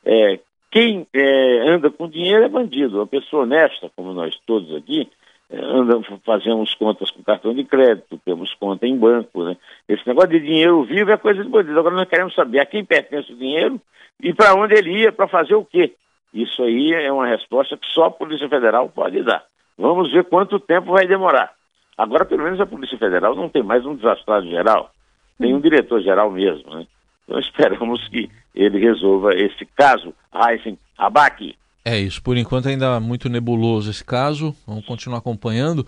É, 0.04 0.40
quem 0.70 1.06
é, 1.12 1.68
anda 1.68 1.90
com 1.90 2.08
dinheiro 2.08 2.44
é 2.44 2.48
bandido. 2.48 2.96
Uma 2.96 3.06
pessoa 3.06 3.42
honesta, 3.42 3.90
como 3.94 4.12
nós 4.14 4.36
todos 4.46 4.74
aqui, 4.74 5.08
é, 5.50 5.58
anda, 5.58 6.00
fazemos 6.24 6.74
contas 6.74 7.10
com 7.10 7.22
cartão 7.22 7.54
de 7.54 7.64
crédito, 7.64 8.20
temos 8.24 8.54
conta 8.54 8.86
em 8.86 8.96
banco. 8.96 9.44
Né? 9.44 9.56
Esse 9.88 10.06
negócio 10.06 10.30
de 10.30 10.40
dinheiro 10.40 10.84
vivo 10.84 11.10
é 11.10 11.16
coisa 11.16 11.42
de 11.42 11.48
bandido. 11.48 11.78
Agora 11.78 11.94
nós 11.94 12.08
queremos 12.08 12.34
saber 12.34 12.60
a 12.60 12.66
quem 12.66 12.84
pertence 12.84 13.32
o 13.32 13.36
dinheiro 13.36 13.80
e 14.20 14.32
para 14.32 14.54
onde 14.54 14.74
ele 14.74 15.02
ia, 15.02 15.12
para 15.12 15.28
fazer 15.28 15.54
o 15.54 15.64
quê. 15.64 15.94
Isso 16.32 16.62
aí 16.62 16.92
é 16.92 17.12
uma 17.12 17.26
resposta 17.26 17.76
que 17.76 17.86
só 17.88 18.06
a 18.06 18.10
Polícia 18.10 18.48
Federal 18.48 18.88
pode 18.88 19.22
dar. 19.22 19.44
Vamos 19.78 20.12
ver 20.12 20.24
quanto 20.24 20.58
tempo 20.58 20.92
vai 20.92 21.06
demorar. 21.06 21.52
Agora, 21.96 22.24
pelo 22.24 22.42
menos, 22.42 22.60
a 22.60 22.66
Polícia 22.66 22.98
Federal 22.98 23.36
não 23.36 23.48
tem 23.48 23.62
mais 23.62 23.86
um 23.86 23.94
desastrado 23.94 24.46
geral, 24.48 24.90
tem 25.38 25.54
um 25.54 25.60
diretor-geral 25.60 26.30
mesmo. 26.30 26.74
Né? 26.74 26.86
Então, 27.24 27.38
esperamos 27.40 28.06
que 28.08 28.28
ele 28.54 28.78
resolva 28.78 29.34
esse 29.34 29.64
caso, 29.76 30.12
Heisen 30.34 30.78
Abac. 30.98 31.56
É 31.84 31.98
isso, 31.98 32.22
por 32.22 32.36
enquanto 32.36 32.68
ainda 32.68 32.98
muito 32.98 33.28
nebuloso 33.28 33.90
esse 33.90 34.02
caso, 34.02 34.56
vamos 34.66 34.86
continuar 34.86 35.18
acompanhando. 35.18 35.86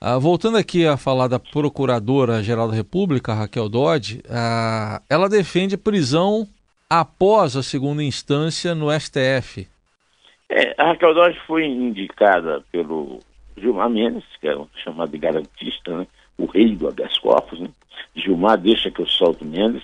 Ah, 0.00 0.18
voltando 0.18 0.56
aqui 0.56 0.86
a 0.86 0.96
falar 0.96 1.28
da 1.28 1.38
Procuradora-Geral 1.38 2.68
da 2.68 2.74
República, 2.74 3.34
Raquel 3.34 3.68
Dodge, 3.68 4.22
ah, 4.28 5.02
ela 5.08 5.28
defende 5.28 5.76
prisão 5.76 6.46
após 6.88 7.56
a 7.56 7.62
segunda 7.62 8.02
instância 8.02 8.74
no 8.74 8.88
STF. 8.92 9.66
É, 10.48 10.74
a 10.76 10.88
Raquel 10.88 11.14
Dodge 11.14 11.40
foi 11.46 11.64
indicada 11.64 12.62
pelo 12.70 13.20
Gilmar 13.56 13.88
Mendes, 13.88 14.24
que 14.40 14.48
é 14.48 14.56
chamado 14.82 15.10
de 15.10 15.18
garantista, 15.18 15.98
né? 15.98 16.06
o 16.36 16.46
rei 16.46 16.76
do 16.76 16.88
habeas 16.88 17.16
corpus. 17.18 17.60
Né? 17.60 17.68
Gilmar 18.14 18.58
deixa 18.58 18.90
que 18.90 19.00
eu 19.00 19.06
solto 19.06 19.44
Mendes. 19.44 19.82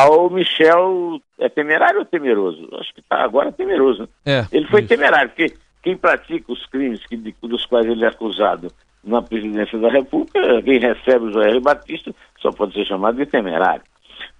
Ao 0.00 0.30
Michel, 0.30 1.20
é 1.38 1.48
temerário 1.48 2.00
ou 2.00 2.04
temeroso? 2.04 2.68
Acho 2.74 2.94
que 2.94 3.00
está 3.00 3.22
agora 3.22 3.52
temeroso. 3.52 4.08
É, 4.24 4.44
ele 4.52 4.66
foi 4.66 4.80
isso. 4.80 4.88
temerário, 4.88 5.30
porque 5.30 5.54
quem 5.82 5.96
pratica 5.96 6.52
os 6.52 6.64
crimes 6.66 7.04
que, 7.06 7.16
dos 7.16 7.66
quais 7.66 7.86
ele 7.86 8.04
é 8.04 8.08
acusado 8.08 8.68
na 9.02 9.22
presidência 9.22 9.78
da 9.78 9.88
República, 9.88 10.62
quem 10.62 10.78
recebe 10.78 11.26
o 11.26 11.32
Joel 11.32 11.60
Batista, 11.60 12.14
só 12.40 12.50
pode 12.50 12.74
ser 12.74 12.84
chamado 12.86 13.16
de 13.16 13.26
temerário. 13.26 13.82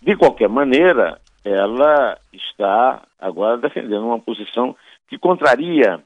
De 0.02 0.16
qualquer 0.16 0.48
maneira, 0.48 1.18
ela 1.44 2.18
está 2.32 3.02
agora 3.18 3.56
defendendo 3.56 4.04
uma 4.06 4.18
posição 4.18 4.76
que 5.08 5.18
contraria 5.18 6.00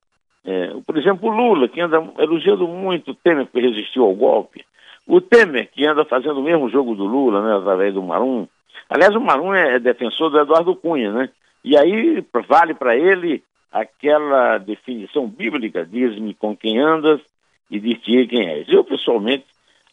é, 0.45 0.75
por 0.85 0.99
exemplo, 0.99 1.29
o 1.31 1.33
Lula, 1.33 1.69
que 1.69 1.81
anda 1.81 2.03
elogiando 2.19 2.67
muito 2.67 3.13
o 3.13 3.15
Temer 3.15 3.47
que 3.47 3.61
resistiu 3.61 4.05
ao 4.05 4.15
golpe. 4.15 4.65
O 5.07 5.21
Temer, 5.21 5.71
que 5.71 5.87
anda 5.87 6.05
fazendo 6.05 6.41
o 6.41 6.43
mesmo 6.43 6.69
jogo 6.69 6.95
do 6.95 7.05
Lula, 7.05 7.43
né, 7.43 7.57
através 7.57 7.95
do 7.95 8.03
Marum. 8.03 8.47
Aliás, 8.88 9.14
o 9.14 9.21
Marum 9.21 9.55
é 9.55 9.79
defensor 9.79 10.31
do 10.31 10.38
Eduardo 10.38 10.76
Cunha, 10.76 11.12
né? 11.12 11.31
E 11.64 11.76
aí 11.76 12.25
vale 12.49 12.75
para 12.75 12.97
ele 12.97 13.43
aquela 13.71 14.59
definição 14.59 15.26
bíblica, 15.26 15.87
diz-me 15.87 16.35
com 16.35 16.57
quem 16.57 16.79
andas 16.79 17.21
e 17.71 17.81
dir-te 17.81 18.26
quem 18.26 18.49
és. 18.49 18.69
Eu, 18.69 18.85
pessoalmente, 18.85 19.47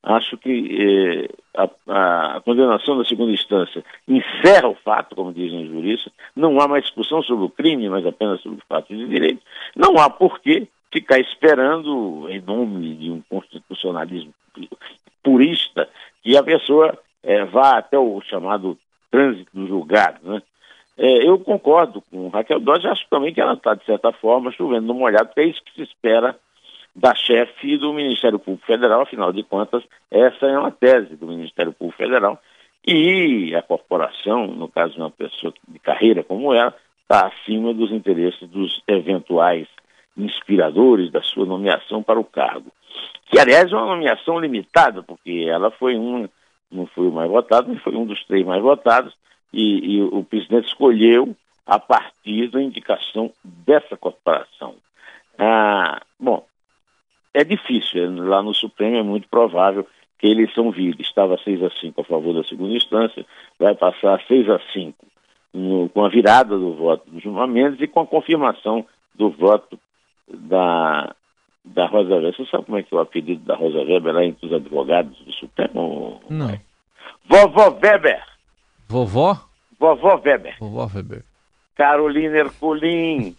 acho 0.03 0.37
que 0.37 1.27
eh, 1.27 1.29
a, 1.55 2.35
a, 2.35 2.41
condenação 2.41 2.97
da 2.97 3.05
segunda 3.05 3.31
instância 3.31 3.83
encerra 4.07 4.67
o 4.67 4.75
fato, 4.75 5.15
como 5.15 5.33
dizem 5.33 5.63
os 5.63 5.69
juristas, 5.69 6.11
não 6.35 6.59
há 6.59 6.67
mais 6.67 6.83
discussão 6.83 7.21
sobre 7.23 7.45
o 7.45 7.49
crime, 7.49 7.89
mas 7.89 8.05
apenas 8.05 8.41
sobre 8.41 8.59
o 8.59 8.67
fato 8.67 8.95
de 8.95 9.07
direito. 9.07 9.41
Não 9.75 9.97
há 9.97 10.09
por 10.09 10.39
que 10.39 10.67
ficar 10.91 11.19
esperando, 11.19 12.27
em 12.29 12.41
nome 12.41 12.95
de 12.95 13.11
um 13.11 13.21
constitucionalismo 13.29 14.33
purista, 15.23 15.87
que 16.23 16.35
a 16.35 16.43
pessoa 16.43 16.97
eh, 17.23 17.45
vá 17.45 17.77
até 17.77 17.97
o 17.97 18.21
chamado 18.21 18.77
trânsito 19.11 19.49
do 19.53 19.67
julgado. 19.67 20.19
Né? 20.23 20.41
Eh, 20.97 21.27
eu 21.27 21.39
concordo 21.39 22.01
com 22.09 22.27
Raquel 22.29 22.59
Dodge, 22.59 22.87
acho 22.87 23.05
também 23.09 23.33
que 23.33 23.41
ela 23.41 23.53
está, 23.53 23.73
de 23.73 23.85
certa 23.85 24.11
forma, 24.11 24.51
chovendo 24.51 24.87
no 24.87 24.93
molhado, 24.93 25.27
porque 25.27 25.41
é 25.41 25.45
isso 25.45 25.63
que 25.63 25.73
se 25.73 25.83
espera 25.83 26.35
da 26.95 27.15
chefe 27.15 27.77
do 27.77 27.93
Ministério 27.93 28.39
Público 28.39 28.65
Federal, 28.65 29.01
afinal 29.01 29.31
de 29.31 29.43
contas, 29.43 29.83
essa 30.11 30.45
é 30.47 30.57
uma 30.57 30.71
tese 30.71 31.15
do 31.15 31.27
Ministério 31.27 31.71
Público 31.71 31.97
Federal, 31.97 32.41
e 32.85 33.55
a 33.55 33.61
corporação, 33.61 34.47
no 34.47 34.67
caso 34.67 34.93
de 34.93 34.99
uma 34.99 35.11
pessoa 35.11 35.53
de 35.67 35.79
carreira 35.79 36.23
como 36.23 36.53
ela, 36.53 36.75
está 37.01 37.27
acima 37.27 37.73
dos 37.73 37.91
interesses 37.91 38.47
dos 38.49 38.81
eventuais 38.87 39.67
inspiradores 40.17 41.11
da 41.11 41.21
sua 41.21 41.45
nomeação 41.45 42.03
para 42.03 42.19
o 42.19 42.23
cargo. 42.23 42.71
Que, 43.27 43.39
aliás, 43.39 43.71
é 43.71 43.75
uma 43.75 43.95
nomeação 43.95 44.39
limitada, 44.39 45.01
porque 45.03 45.45
ela 45.47 45.71
foi 45.71 45.95
um, 45.95 46.27
não 46.71 46.85
foi 46.87 47.07
o 47.07 47.11
mais 47.11 47.29
votado, 47.29 47.69
mas 47.69 47.81
foi 47.81 47.95
um 47.95 48.05
dos 48.05 48.23
três 48.25 48.45
mais 48.45 48.61
votados, 48.61 49.13
e, 49.51 49.95
e 49.95 50.01
o 50.01 50.23
presidente 50.23 50.67
escolheu 50.67 51.35
a 51.65 51.79
partir 51.79 52.47
da 52.49 52.61
indicação 52.61 53.31
dessa 53.43 53.97
corporação. 53.97 54.75
Ah, 55.37 56.01
bom, 56.19 56.45
é 57.33 57.43
difícil, 57.43 58.23
lá 58.25 58.41
no 58.41 58.53
Supremo 58.53 58.97
é 58.97 59.03
muito 59.03 59.27
provável 59.27 59.87
que 60.17 60.27
a 60.27 60.29
eleição 60.31 60.71
vire. 60.71 61.01
Estava 61.01 61.37
6 61.37 61.63
a 61.63 61.69
5 61.69 62.01
a 62.01 62.03
favor 62.03 62.33
da 62.33 62.43
segunda 62.43 62.75
instância, 62.75 63.25
vai 63.57 63.73
passar 63.75 64.21
6 64.27 64.49
a 64.49 64.59
5 64.73 64.93
no, 65.53 65.89
com 65.89 66.03
a 66.03 66.09
virada 66.09 66.57
do 66.57 66.73
voto 66.73 67.09
do 67.09 67.19
Gilmar 67.19 67.47
Mendes 67.47 67.81
e 67.81 67.87
com 67.87 68.01
a 68.01 68.07
confirmação 68.07 68.85
do 69.15 69.29
voto 69.29 69.79
da, 70.27 71.15
da 71.73 71.87
Rosa 71.87 72.15
Weber. 72.15 72.35
Você 72.35 72.45
sabe 72.45 72.65
como 72.65 72.77
é 72.77 72.83
que 72.83 72.93
é 72.93 72.97
o 72.97 73.01
apelido 73.01 73.43
da 73.45 73.55
Rosa 73.55 73.79
Weber 73.79 74.13
lá 74.13 74.25
entre 74.25 74.45
os 74.45 74.53
advogados 74.53 75.17
do 75.19 75.31
Supremo? 75.33 76.21
Não. 76.29 76.59
Vovó 77.27 77.77
Weber. 77.81 78.23
Vovó? 78.87 79.37
Vovó 79.79 80.21
Weber. 80.23 80.55
Vovó 80.59 80.89
Weber. 80.93 81.23
Carolina 81.75 82.37
Ercolim. 82.37 83.35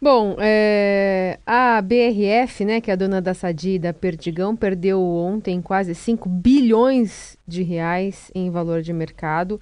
Bom, 0.00 0.36
é, 0.38 1.38
a 1.44 1.82
BRF, 1.82 2.64
né, 2.64 2.80
que 2.80 2.90
é 2.90 2.94
a 2.94 2.96
dona 2.96 3.20
da 3.20 3.34
Sadi 3.34 3.70
e 3.70 3.78
da 3.80 3.92
Perdigão, 3.92 4.54
perdeu 4.54 5.02
ontem 5.02 5.60
quase 5.60 5.92
5 5.94 6.28
bilhões 6.28 7.36
de 7.46 7.62
reais 7.64 8.30
em 8.34 8.48
valor 8.48 8.80
de 8.80 8.92
mercado 8.92 9.60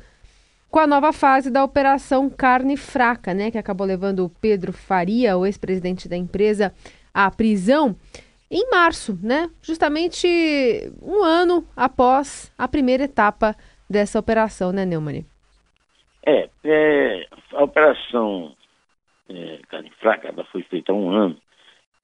com 0.71 0.81
a 0.81 0.87
nova 0.87 1.11
fase 1.11 1.51
da 1.51 1.65
Operação 1.65 2.29
Carne 2.29 2.77
Fraca, 2.77 3.33
né, 3.33 3.51
que 3.51 3.57
acabou 3.57 3.87
levando 3.87 4.27
o 4.27 4.29
Pedro 4.29 4.75
Faria, 4.75 5.35
o 5.35 5.47
ex-presidente 5.47 6.07
da 6.07 6.19
empresa, 6.19 6.71
à 7.17 7.31
prisão 7.31 7.97
em 8.51 8.69
março, 8.71 9.19
né, 9.23 9.51
justamente 9.63 10.29
um 11.03 11.25
ano 11.25 11.67
após 11.75 12.53
a 12.57 12.69
primeira 12.69 13.05
etapa 13.05 13.57
dessa 13.89 14.19
operação, 14.19 14.71
né, 14.71 14.85
Neumann? 14.85 15.25
É, 16.25 16.49
é 16.65 17.27
a 17.53 17.65
operação 17.65 18.55
é, 19.29 19.59
carne 19.69 19.91
fraca, 19.99 20.29
ela 20.29 20.45
foi 20.45 20.63
feita 20.63 20.93
há 20.93 20.95
um 20.95 21.11
ano. 21.11 21.37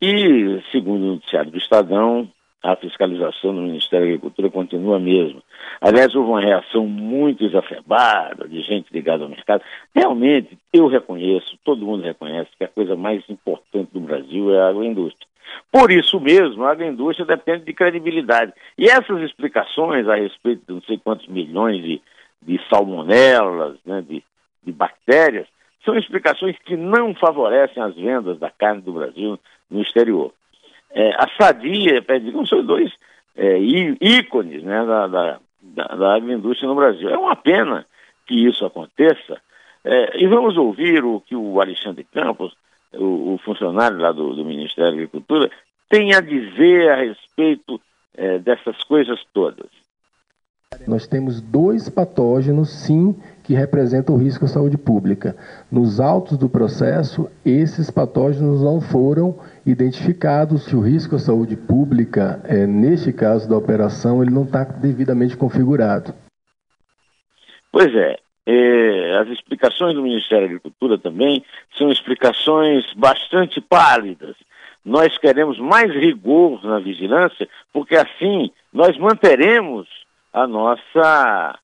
E, 0.01 0.61
segundo 0.73 1.03
o 1.03 1.15
noticiário 1.15 1.51
do 1.51 1.59
Estadão, 1.59 2.29
a 2.63 2.77
fiscalização 2.77 3.55
do 3.55 3.63
Ministério 3.63 4.07
da 4.07 4.13
Agricultura 4.13 4.51
continua 4.51 4.97
a 4.97 5.01
mesma. 5.01 5.43
Aliás, 5.81 6.15
houve 6.15 6.31
uma 6.31 6.41
reação 6.41 6.87
muito 6.87 7.45
exacerbada 7.45 8.47
de 8.47 8.61
gente 8.63 8.93
ligada 8.93 9.25
ao 9.25 9.29
mercado. 9.29 9.63
Realmente, 9.95 10.57
eu 10.73 10.87
reconheço, 10.87 11.59
todo 11.65 11.85
mundo 11.85 12.05
reconhece, 12.05 12.51
que 12.57 12.65
a 12.65 12.69
coisa 12.69 12.95
mais 12.95 13.23
importante 13.29 13.91
do 13.93 14.01
Brasil 14.01 14.55
é 14.55 14.61
a 14.61 14.69
agroindústria. 14.69 15.27
Por 15.71 15.91
isso 15.91 16.21
mesmo, 16.21 16.65
a 16.65 16.71
agroindústria 16.71 17.27
depende 17.27 17.65
de 17.65 17.75
credibilidade. 17.75 18.53
E 18.79 18.87
essas 18.87 19.21
explicações 19.23 20.09
a 20.09 20.15
respeito 20.15 20.63
de 20.67 20.73
não 20.73 20.83
sei 20.83 20.99
quantos 20.99 21.27
milhões 21.27 21.83
de, 21.83 22.01
de 22.41 22.61
salmonelas, 22.69 23.77
né, 23.85 24.03
de, 24.03 24.23
de 24.63 24.73
bactérias, 24.73 25.49
são 25.85 25.97
explicações 25.97 26.57
que 26.65 26.77
não 26.77 27.13
favorecem 27.15 27.83
as 27.83 27.95
vendas 27.97 28.39
da 28.39 28.51
carne 28.51 28.83
do 28.83 28.93
Brasil 28.93 29.39
no 29.69 29.83
exterior. 29.83 30.33
É, 30.95 31.11
a 31.15 31.29
Sadia 31.39 32.03
Perdigão 32.03 32.45
são 32.47 32.65
dois 32.65 32.93
é, 33.37 33.59
ícones 33.59 34.63
né, 34.63 34.85
da, 34.85 35.07
da, 35.07 35.41
da, 35.63 35.85
da, 35.85 36.17
agroindústria 36.17 36.69
no 36.69 36.75
Brasil. 36.75 37.09
É 37.09 37.17
uma 37.17 37.37
pena 37.37 37.87
que 38.27 38.35
isso 38.47 38.65
aconteça. 38.65 39.41
É, 39.85 40.23
e 40.23 40.27
vamos 40.27 40.57
ouvir 40.57 41.05
o 41.05 41.21
que 41.21 41.35
o 41.35 41.61
Alexandre 41.61 42.05
Campos, 42.13 42.55
o, 42.93 43.35
o 43.35 43.39
funcionário 43.39 43.99
lá 43.99 44.13
do, 44.13 44.35
do, 44.35 44.45
Ministério 44.45 44.91
da 44.91 44.97
Agricultura, 44.97 45.51
tem 45.89 46.15
a 46.15 46.21
dizer 46.21 46.91
a 46.91 46.97
respeito 46.97 47.81
é, 48.15 48.39
dessas 48.39 48.83
coisas 48.85 49.21
todas. 49.33 49.71
Nós 50.87 51.07
temos 51.07 51.41
dois 51.41 51.89
patógenos, 51.89 52.71
sim, 52.71 53.15
que 53.43 53.55
representam 53.55 54.17
risco 54.17 54.45
à 54.45 54.49
saúde 54.49 54.79
pública. 54.79 55.37
Nos 55.71 56.01
autos 56.01 56.39
do 56.39 56.49
processo, 56.49 57.29
esses 57.45 57.91
patógenos 57.91 58.63
não 58.63 58.81
foram 58.81 59.39
identificados. 59.67 60.73
O 60.73 60.81
risco 60.81 61.17
à 61.17 61.19
saúde 61.19 61.57
pública, 61.57 62.41
é, 62.45 62.67
neste 62.67 63.13
caso 63.13 63.49
da 63.49 63.57
operação, 63.57 64.23
ele 64.23 64.33
não 64.33 64.45
está 64.45 64.65
devidamente 64.65 65.37
configurado. 65.37 66.15
Pois 67.71 67.95
é, 67.95 68.19
é, 68.47 69.19
as 69.19 69.29
explicações 69.29 69.95
do 69.95 70.03
Ministério 70.03 70.47
da 70.47 70.55
Agricultura 70.55 70.99
também 70.99 71.45
são 71.77 71.91
explicações 71.91 72.85
bastante 72.95 73.61
pálidas. 73.61 74.37
Nós 74.85 75.17
queremos 75.17 75.59
mais 75.59 75.93
rigor 75.93 76.65
na 76.65 76.81
vigilância, 76.81 77.49
porque 77.73 77.97
assim 77.97 78.51
nós 78.73 78.99
manteremos 78.99 79.89
a 80.33 80.47
nossa 80.47 81.59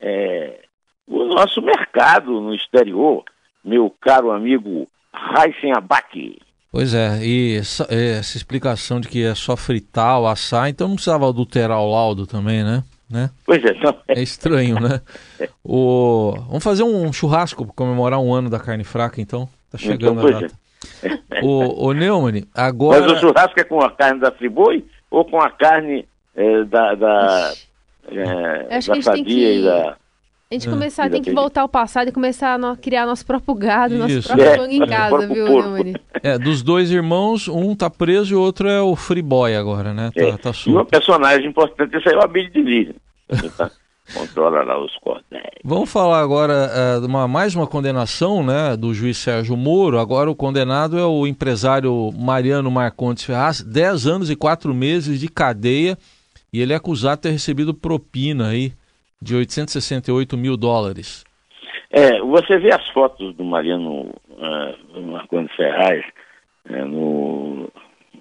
é, 0.00 0.60
o 1.06 1.24
nosso 1.24 1.60
mercado 1.60 2.40
no 2.40 2.54
exterior, 2.54 3.24
meu 3.64 3.94
caro 4.00 4.30
amigo 4.30 4.88
Raíssen 5.12 5.72
Abac. 5.76 6.38
Pois 6.70 6.92
é, 6.92 7.24
e 7.24 7.56
essa, 7.56 7.86
essa, 7.88 8.36
explicação 8.36 9.00
de 9.00 9.08
que 9.08 9.24
é 9.24 9.34
só 9.34 9.56
fritar 9.56 10.18
ou 10.18 10.26
assar, 10.26 10.68
então 10.68 10.88
não 10.88 10.96
precisava 10.96 11.28
adulterar 11.28 11.78
o 11.80 11.90
laudo 11.90 12.26
também, 12.26 12.64
né? 12.64 12.82
né? 13.08 13.30
Pois 13.46 13.64
é, 13.64 13.72
não. 13.74 13.96
É 14.08 14.20
estranho, 14.20 14.80
né? 14.80 15.00
o... 15.62 16.32
Vamos 16.48 16.64
fazer 16.64 16.82
um 16.82 17.12
churrasco 17.12 17.64
para 17.64 17.74
comemorar 17.74 18.18
um 18.18 18.34
ano 18.34 18.50
da 18.50 18.58
carne 18.58 18.82
fraca, 18.82 19.20
então. 19.20 19.48
Tá 19.70 19.78
chegando 19.78 20.26
então, 20.26 20.36
a 20.36 20.40
data. 20.40 20.54
É. 21.30 21.40
O, 21.44 21.88
o 21.88 21.92
Neumann, 21.92 22.44
agora. 22.54 23.00
Mas 23.00 23.12
o 23.12 23.20
churrasco 23.20 23.58
é 23.58 23.64
com 23.64 23.80
a 23.80 23.90
carne 23.90 24.20
da 24.20 24.32
Friboi 24.32 24.84
ou 25.10 25.24
com 25.24 25.40
a 25.40 25.50
carne 25.50 26.06
é, 26.34 26.64
da. 26.64 26.94
da 26.94 27.54
é, 28.08 28.76
Acho 28.76 28.88
da 28.88 28.94
que 28.94 29.08
a 29.08 29.16
gente 29.16 29.24
tem 29.24 29.24
que... 29.24 29.62
da 29.62 29.96
a 30.50 30.54
gente 30.54 30.68
é. 30.68 30.70
começar, 30.70 31.10
tem 31.10 31.22
que 31.22 31.32
voltar 31.32 31.62
ao 31.62 31.68
passado 31.68 32.08
e 32.08 32.12
começar 32.12 32.54
a 32.54 32.58
no, 32.58 32.76
criar 32.76 33.06
nosso 33.06 33.24
próprio 33.24 33.54
gado, 33.54 33.96
nosso 33.96 34.22
próprio 34.28 34.64
é, 34.64 34.74
em 34.74 34.86
casa, 34.86 35.26
viu, 35.26 35.46
Neumani? 35.46 35.96
É, 36.22 36.38
dos 36.38 36.62
dois 36.62 36.90
irmãos, 36.90 37.48
um 37.48 37.74
tá 37.74 37.88
preso 37.88 38.34
e 38.34 38.36
o 38.36 38.40
outro 38.40 38.68
é 38.68 38.80
o 38.80 38.94
Free 38.94 39.22
Boy 39.22 39.56
agora, 39.56 39.94
né? 39.94 40.10
Tá, 40.14 40.22
é. 40.22 40.36
tá 40.36 40.52
e 40.66 40.70
uma 40.70 40.84
personagem 40.84 41.48
importante 41.48 41.96
é 41.96 42.16
o 42.16 42.20
Abílio 42.20 42.50
de 42.50 42.60
Lívia. 42.60 42.94
Tá? 43.56 43.70
Controla 44.12 44.62
lá 44.62 44.78
os 44.78 44.94
cordéis. 44.98 45.44
Vamos 45.64 45.90
falar 45.90 46.20
agora 46.20 46.70
é, 46.72 47.00
de 47.00 47.06
uma, 47.06 47.26
mais 47.26 47.54
uma 47.54 47.66
condenação 47.66 48.44
né, 48.44 48.76
do 48.76 48.92
juiz 48.92 49.16
Sérgio 49.16 49.56
Moro. 49.56 49.98
Agora 49.98 50.30
o 50.30 50.36
condenado 50.36 50.98
é 50.98 51.06
o 51.06 51.26
empresário 51.26 52.12
Mariano 52.12 52.70
Marcondes 52.70 53.24
Ferraz, 53.24 53.62
10 53.62 54.06
anos 54.06 54.30
e 54.30 54.36
4 54.36 54.74
meses 54.74 55.18
de 55.18 55.26
cadeia. 55.26 55.96
E 56.52 56.60
ele 56.60 56.74
é 56.74 56.76
acusado 56.76 57.16
de 57.16 57.22
ter 57.22 57.30
recebido 57.30 57.72
propina 57.72 58.48
aí 58.48 58.74
de 59.24 59.34
868 59.34 60.36
mil 60.36 60.56
dólares. 60.56 61.24
É, 61.90 62.20
você 62.20 62.58
vê 62.58 62.72
as 62.74 62.86
fotos 62.90 63.34
do 63.34 63.44
Mariano 63.44 64.10
uh, 64.28 65.00
Marconi 65.00 65.48
Ferraz 65.56 66.04
uh, 66.68 66.84
no, 66.84 67.70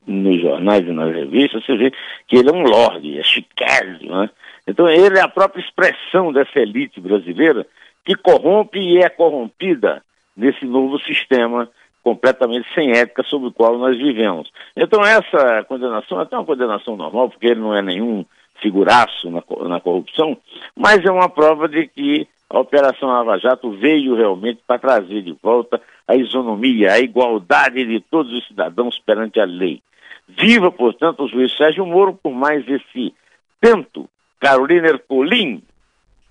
nos 0.07 0.41
jornais 0.41 0.88
e 0.88 0.91
nas 0.91 1.13
revistas, 1.13 1.65
você 1.65 1.75
vê 1.75 1.91
que 2.27 2.38
ele 2.38 2.50
é 2.50 2.53
um 2.53 2.63
lorde, 2.63 3.19
é 3.19 3.24
chiquésimo, 3.24 4.15
né? 4.15 4.29
Então 4.65 4.88
ele 4.88 5.17
é 5.17 5.22
a 5.22 5.27
própria 5.27 5.62
expressão 5.62 6.31
dessa 6.31 6.60
elite 6.60 7.01
brasileira 7.01 7.67
que 8.05 8.15
corrompe 8.15 8.79
e 8.79 9.00
é 9.00 9.10
corrompida 9.10 10.01
nesse 10.36 10.65
novo 10.65 11.00
sistema 11.00 11.69
completamente 12.01 12.67
sem 12.74 12.91
ética 12.91 13.24
sobre 13.24 13.48
o 13.48 13.51
qual 13.51 13.77
nós 13.77 13.98
vivemos. 13.98 14.51
Então 14.75 15.03
essa 15.03 15.63
condenação 15.65 16.19
é 16.19 16.24
até 16.24 16.38
uma 16.38 16.45
condenação 16.45 16.95
normal, 16.95 17.29
porque 17.29 17.48
ele 17.48 17.60
não 17.60 17.75
é 17.75 17.81
nenhum 17.81 18.25
figuraço 18.63 19.29
na, 19.29 19.43
na 19.67 19.79
corrupção, 19.79 20.36
mas 20.75 21.05
é 21.05 21.12
uma 21.12 21.29
prova 21.29 21.67
de 21.67 21.88
que 21.88 22.27
a 22.50 22.60
Operação 22.60 23.10
Lava 23.10 23.38
Jato 23.38 23.72
veio 23.72 24.15
realmente 24.15 24.62
para 24.65 24.79
trazer 24.79 25.22
de 25.22 25.36
volta 25.43 25.82
a 26.08 26.15
isonomia, 26.15 26.93
a 26.93 27.00
igualdade 27.00 27.86
de 27.86 28.00
todos 28.00 28.32
os 28.32 28.48
cidadãos 28.48 28.98
perante 29.05 29.39
a 29.39 29.46
lei. 29.46 29.82
Viva, 30.27 30.72
portanto, 30.72 31.24
o 31.24 31.27
juiz 31.27 31.55
Sérgio 31.58 31.86
Moro 31.86 32.17
por 32.22 32.32
mais 32.32 32.63
esse 32.67 33.14
tento. 33.59 34.09
Carolina 34.40 34.87
Ercolim, 34.87 35.61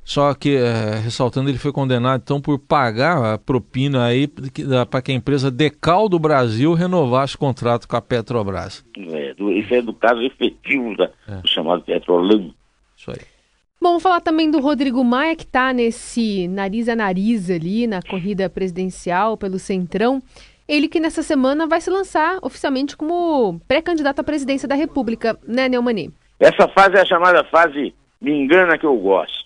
só 0.05 0.35
que, 0.35 0.57
é, 0.57 0.99
ressaltando, 1.03 1.49
ele 1.49 1.59
foi 1.59 1.73
condenado 1.73 2.23
então 2.23 2.41
por 2.41 2.59
pagar 2.59 3.35
a 3.35 3.39
propina 3.39 4.07
aí 4.07 4.27
para 4.91 5.01
que 5.01 5.13
a 5.13 5.15
empresa 5.15 5.51
Decal 5.51 6.09
do 6.09 6.19
Brasil 6.19 6.75
renovasse 6.75 7.37
o 7.37 7.39
contrato 7.39 7.87
com 7.87 7.97
a 7.97 8.03
Petrobras. 8.03 8.85
É, 8.97 9.35
do, 9.35 9.53
isso 9.53 9.73
é 9.75 9.81
do 9.81 9.93
caso 9.93 10.21
efetivo 10.23 10.97
da, 10.97 11.11
é. 11.29 11.37
do 11.37 11.49
chamado 11.49 11.83
Petrolão. 11.83 12.53
Isso 12.97 13.11
aí. 13.11 13.33
Bom, 13.81 13.91
vamos 13.91 14.03
falar 14.03 14.21
também 14.21 14.51
do 14.51 14.61
Rodrigo 14.61 15.03
Maia, 15.03 15.35
que 15.35 15.43
está 15.43 15.73
nesse 15.73 16.47
nariz 16.47 16.89
a 16.89 16.95
nariz 16.95 17.51
ali 17.51 17.87
na 17.87 18.01
corrida 18.01 18.49
presidencial 18.49 19.37
pelo 19.37 19.59
Centrão. 19.59 20.23
Ele 20.69 20.89
que 20.89 21.01
nessa 21.01 21.23
semana 21.23 21.67
vai 21.67 21.81
se 21.81 21.91
lançar 21.91 22.39
oficialmente 22.43 22.97
como 22.97 23.61
pré-candidato 23.67 24.21
à 24.21 24.25
presidência 24.25 24.69
da 24.69 24.77
República, 24.77 25.37
né, 25.47 25.69
Neumani? 25.69 26.13
Essa 26.39 26.69
fase 26.69 26.97
é 26.97 27.01
a 27.01 27.05
chamada 27.05 27.43
fase 27.45 27.93
me 28.21 28.33
engana 28.33 28.79
que 28.79 28.87
eu 28.87 28.97
gosto. 28.97 29.42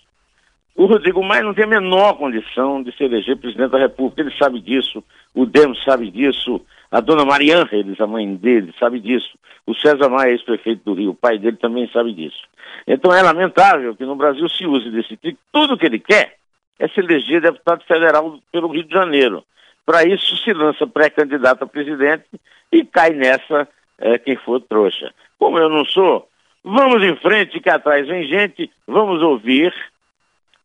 O 0.77 0.85
Rodrigo 0.85 1.23
Maia 1.23 1.41
não 1.41 1.55
tem 1.55 1.63
a 1.63 1.67
menor 1.67 2.13
condição 2.19 2.83
de 2.83 2.95
se 2.95 3.03
eleger 3.03 3.35
presidente 3.35 3.71
da 3.71 3.79
República, 3.79 4.21
ele 4.21 4.37
sabe 4.37 4.61
disso, 4.61 5.03
o 5.33 5.43
Demos 5.43 5.83
sabe 5.83 6.11
disso, 6.11 6.61
a 6.91 6.99
dona 6.99 7.25
Maria 7.25 7.57
Ângeles, 7.57 7.99
a 7.99 8.05
mãe 8.05 8.35
dele, 8.35 8.71
sabe 8.79 8.99
disso, 8.99 9.39
o 9.65 9.73
César 9.73 10.07
Maia, 10.07 10.29
ex-prefeito 10.29 10.83
do 10.85 10.93
Rio, 10.93 11.09
o 11.09 11.15
pai 11.15 11.39
dele 11.39 11.57
também 11.57 11.89
sabe 11.91 12.13
disso. 12.13 12.37
Então 12.85 13.11
é 13.11 13.23
lamentável 13.23 13.95
que 13.95 14.05
no 14.05 14.15
Brasil 14.15 14.47
se 14.49 14.67
use 14.67 14.91
desse 14.91 15.17
tipo, 15.17 15.39
tudo 15.51 15.79
que 15.79 15.87
ele 15.87 15.97
quer 15.97 16.35
é 16.77 16.87
se 16.87 16.99
eleger 16.99 17.41
deputado 17.41 17.83
federal 17.85 18.37
pelo 18.51 18.67
Rio 18.67 18.83
de 18.83 18.93
Janeiro. 18.93 19.43
Para 19.83 20.03
isso 20.03 20.37
se 20.37 20.53
lança 20.53 20.85
pré-candidato 20.85 21.63
a 21.63 21.67
presidente 21.67 22.25
e 22.71 22.85
cai 22.85 23.13
nessa 23.13 23.67
é, 23.97 24.19
quem 24.19 24.35
for 24.35 24.61
trouxa. 24.61 25.11
Como 25.39 25.57
eu 25.57 25.69
não 25.69 25.83
sou, 25.85 26.29
vamos 26.63 27.03
em 27.03 27.15
frente 27.15 27.59
que 27.59 27.69
atrás 27.69 28.07
vem 28.07 28.27
gente, 28.27 28.69
vamos 28.85 29.23
ouvir 29.23 29.73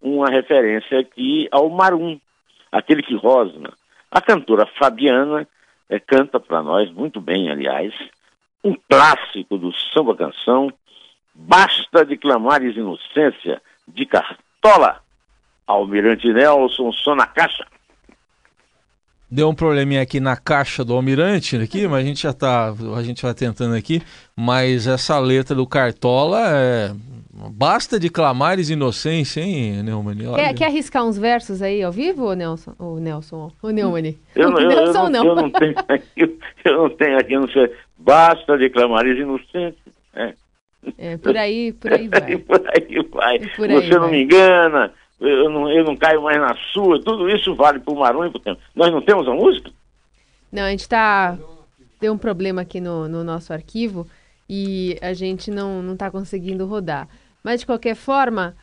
uma 0.02 0.28
referência 0.28 0.98
aqui 0.98 1.48
ao 1.50 1.70
Marum, 1.70 2.18
aquele 2.70 3.02
que 3.02 3.14
rosna. 3.14 3.72
A 4.10 4.20
cantora 4.20 4.66
Fabiana 4.78 5.46
é, 5.88 5.98
canta 5.98 6.40
para 6.40 6.62
nós, 6.62 6.90
muito 6.90 7.20
bem, 7.20 7.50
aliás, 7.50 7.94
um 8.64 8.74
clássico 8.88 9.56
do 9.56 9.72
samba 9.94 10.16
canção, 10.16 10.72
Basta 11.34 12.04
de 12.04 12.16
Clamares 12.16 12.76
Inocência, 12.76 13.62
de 13.88 14.04
Cartola, 14.04 15.00
Almirante 15.66 16.30
Nelson, 16.30 16.92
só 16.92 17.14
na 17.14 17.26
caixa. 17.26 17.66
Deu 19.30 19.48
um 19.48 19.54
probleminha 19.54 20.02
aqui 20.02 20.20
na 20.20 20.36
caixa 20.36 20.84
do 20.84 20.92
Almirante, 20.92 21.56
aqui, 21.56 21.88
mas 21.88 22.04
a 22.04 22.06
gente 22.06 22.22
já 22.22 22.34
tá, 22.34 22.68
a 22.68 23.02
gente 23.02 23.22
vai 23.22 23.32
tentando 23.32 23.74
aqui, 23.74 24.02
mas 24.36 24.86
essa 24.86 25.18
letra 25.18 25.54
do 25.54 25.66
Cartola 25.66 26.38
é 26.50 26.94
Basta 27.50 27.98
de 27.98 28.08
clamares 28.08 28.70
inocência, 28.70 29.40
hein, 29.40 29.82
Neumann? 29.82 30.16
Quer, 30.34 30.54
quer 30.54 30.66
arriscar 30.66 31.04
uns 31.04 31.18
versos 31.18 31.62
aí 31.62 31.82
ao 31.82 31.92
vivo, 31.92 32.24
ou 32.24 32.34
Nelson? 32.34 32.74
O 32.78 32.98
Nelson, 32.98 33.50
o 33.62 33.70
Neumann? 33.70 34.14
Eu, 34.34 34.50
não, 34.50 34.58
eu, 34.60 34.68
Nelson, 34.68 35.04
eu, 35.04 35.10
não, 35.10 35.26
eu 35.26 35.34
não 35.34 35.50
tenho 35.50 35.74
aqui, 35.88 36.38
eu 36.64 36.76
não 36.76 36.90
tenho 36.90 37.18
aqui, 37.18 37.34
não 37.34 37.48
sei. 37.48 37.72
Basta 37.98 38.58
de 38.58 38.70
clamares 38.70 39.18
inocentes. 39.18 39.80
É. 40.14 40.34
é. 40.98 41.16
por 41.16 41.36
aí, 41.36 41.72
por 41.72 41.92
aí 41.92 42.08
vai. 42.08 42.36
por 42.38 42.60
aí 42.60 43.08
vai. 43.10 43.38
Por 43.56 43.70
aí 43.70 43.76
Você 43.76 43.90
vai. 43.90 43.98
não 43.98 44.10
me 44.10 44.22
engana, 44.22 44.92
eu 45.20 45.50
não, 45.50 45.70
eu 45.70 45.84
não 45.84 45.96
caio 45.96 46.22
mais 46.22 46.38
na 46.38 46.54
sua, 46.72 47.02
tudo 47.02 47.28
isso 47.28 47.54
vale 47.54 47.78
para 47.78 47.94
o 47.94 47.98
Marum 47.98 48.26
e 48.26 48.30
para 48.30 48.38
o 48.38 48.42
tempo. 48.42 48.60
Nós 48.74 48.92
não 48.92 49.00
temos 49.00 49.26
a 49.28 49.32
música? 49.32 49.70
Não, 50.50 50.62
a 50.62 50.70
gente 50.70 50.80
está... 50.80 51.38
Deu 52.00 52.12
um 52.12 52.18
problema 52.18 52.62
aqui 52.62 52.80
no, 52.80 53.08
no 53.08 53.22
nosso 53.22 53.52
arquivo 53.52 54.08
e 54.48 54.98
a 55.00 55.12
gente 55.12 55.50
não 55.50 55.92
está 55.92 56.10
conseguindo 56.10 56.66
rodar. 56.66 57.08
Mas, 57.42 57.60
de 57.60 57.66
qualquer 57.66 57.94
forma, 57.94 58.54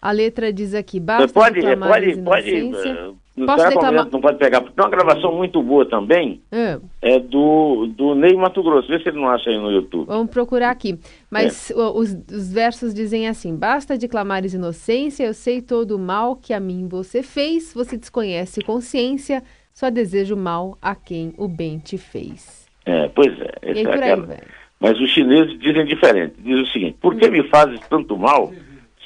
a 0.00 0.10
letra 0.10 0.52
diz 0.52 0.74
aqui, 0.74 1.00
basta 1.00 1.28
pode, 1.32 1.60
pode, 1.60 2.16
pode, 2.22 2.54
eh, 2.54 3.10
não, 3.38 3.46
Posso 3.46 3.68
declamar... 3.68 4.08
não 4.10 4.20
pode 4.20 4.38
pegar, 4.38 4.60
porque 4.60 4.74
tem 4.74 4.84
uma 4.84 4.90
gravação 4.90 5.32
muito 5.32 5.62
boa 5.62 5.88
também, 5.88 6.40
é, 6.50 6.78
é 7.00 7.20
do, 7.20 7.86
do 7.86 8.14
Ney 8.14 8.34
Mato 8.34 8.62
Grosso, 8.62 8.88
vê 8.88 9.00
se 9.00 9.08
ele 9.08 9.20
não 9.20 9.28
acha 9.28 9.48
aí 9.48 9.56
no 9.56 9.70
YouTube. 9.70 10.06
Vamos 10.06 10.30
procurar 10.30 10.70
aqui, 10.70 10.98
mas 11.30 11.70
é. 11.70 11.74
os, 11.74 12.16
os, 12.30 12.52
versos 12.52 12.92
dizem 12.92 13.28
assim, 13.28 13.54
basta 13.54 13.96
de 13.96 14.08
clamares 14.08 14.54
inocência, 14.54 15.24
eu 15.24 15.34
sei 15.34 15.62
todo 15.62 15.92
o 15.92 15.98
mal 15.98 16.34
que 16.34 16.52
a 16.52 16.58
mim 16.58 16.88
você 16.88 17.22
fez, 17.22 17.72
você 17.72 17.96
desconhece 17.96 18.60
consciência, 18.62 19.42
só 19.72 19.88
desejo 19.88 20.36
mal 20.36 20.76
a 20.82 20.94
quem 20.96 21.32
o 21.38 21.46
bem 21.46 21.78
te 21.78 21.96
fez. 21.96 22.66
É, 22.84 23.08
pois 23.08 23.32
é. 23.40 23.52
E 23.62 23.70
aí, 23.70 23.80
é 23.80 23.84
por 23.84 24.02
aí, 24.02 24.10
aquela... 24.10 24.38
Mas 24.80 24.98
os 25.00 25.10
chineses 25.10 25.58
dizem 25.58 25.84
diferente. 25.84 26.34
Dizem 26.38 26.62
o 26.62 26.66
seguinte: 26.68 26.96
por 27.00 27.16
que 27.16 27.28
me 27.28 27.42
fazes 27.48 27.80
tanto 27.88 28.16
mal 28.16 28.52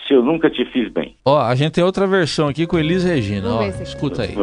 se 0.06 0.14
eu 0.14 0.22
nunca 0.22 0.50
te 0.50 0.64
fiz 0.66 0.90
bem? 0.90 1.16
Ó, 1.24 1.40
a 1.40 1.54
gente 1.54 1.72
tem 1.72 1.84
outra 1.84 2.06
versão 2.06 2.48
aqui 2.48 2.66
com 2.66 2.78
Elis 2.78 3.04
Regina. 3.04 3.48
Ó, 3.54 3.64
escuta 3.64 4.22
aí. 4.22 4.36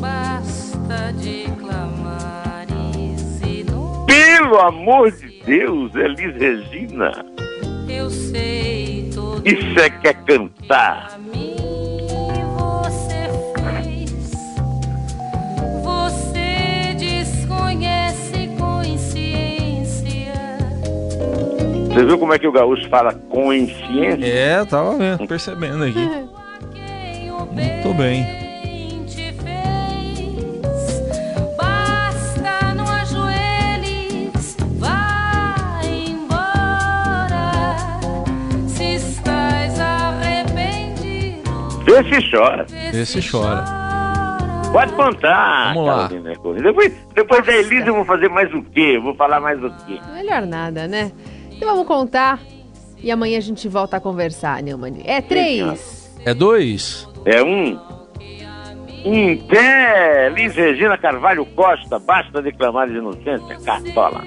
Basta 0.00 1.12
de 1.12 1.44
clamar 1.60 2.66
e 2.96 3.16
se 3.18 3.64
não... 3.70 4.04
Pelo 4.06 4.58
amor 4.58 5.12
de 5.12 5.35
Deus, 5.46 5.94
Elis 5.94 6.34
Regina. 6.36 7.24
Eu 7.88 8.10
sei 8.10 9.08
tudo 9.14 9.46
Isso 9.48 9.78
é 9.78 9.88
que 9.88 10.08
é 10.08 10.12
cantar. 10.12 11.08
pra 11.10 11.18
mim 11.18 11.54
você 12.58 13.30
fez. 13.84 14.32
Você 15.84 16.94
desconhece 16.98 18.48
consciência. 18.58 20.34
Você 21.94 22.04
viu 22.04 22.18
como 22.18 22.34
é 22.34 22.38
que 22.40 22.48
o 22.48 22.52
gaúcho 22.52 22.88
fala 22.88 23.14
consciência? 23.14 24.26
É, 24.26 24.64
tava 24.64 24.96
vendo, 24.96 25.28
percebendo 25.28 25.84
aqui. 25.84 26.08
Muito 27.52 27.94
bem 27.96 28.45
arrependido, 41.96 42.10
Vê 42.10 42.20
se 42.20 42.30
chora. 42.30 42.66
Vê 42.92 43.06
se 43.06 43.30
chora. 43.30 43.64
Pode 44.72 44.92
contar. 44.92 45.74
Vamos 45.74 45.86
lá. 45.88 46.08
Carolina. 46.08 46.62
Depois, 46.62 46.92
depois 47.14 47.46
da 47.46 47.52
Elisa 47.54 47.86
eu 47.86 47.94
vou 47.94 48.04
fazer 48.04 48.28
mais 48.28 48.52
o 48.52 48.62
quê? 48.62 48.92
Eu 48.96 49.02
vou 49.02 49.14
falar 49.14 49.40
mais 49.40 49.62
o 49.62 49.70
quê? 49.86 49.98
Melhor 50.12 50.42
nada, 50.42 50.86
né? 50.86 51.12
Então 51.50 51.68
vamos 51.70 51.86
contar 51.86 52.40
e 53.02 53.10
amanhã 53.10 53.38
a 53.38 53.42
gente 53.42 53.68
volta 53.68 53.96
a 53.96 54.00
conversar, 54.00 54.62
Neumann. 54.62 55.02
É 55.04 55.20
três. 55.20 56.14
É 56.24 56.34
dois? 56.34 57.08
É 57.24 57.42
um. 57.42 57.78
Em 59.04 59.36
pé, 59.46 60.32
Liz 60.34 60.54
Regina 60.56 60.98
Carvalho 60.98 61.46
Costa, 61.46 61.98
basta 61.98 62.42
declamar 62.42 62.88
de 62.88 62.96
inocência, 62.96 63.56
cartola. 63.64 64.22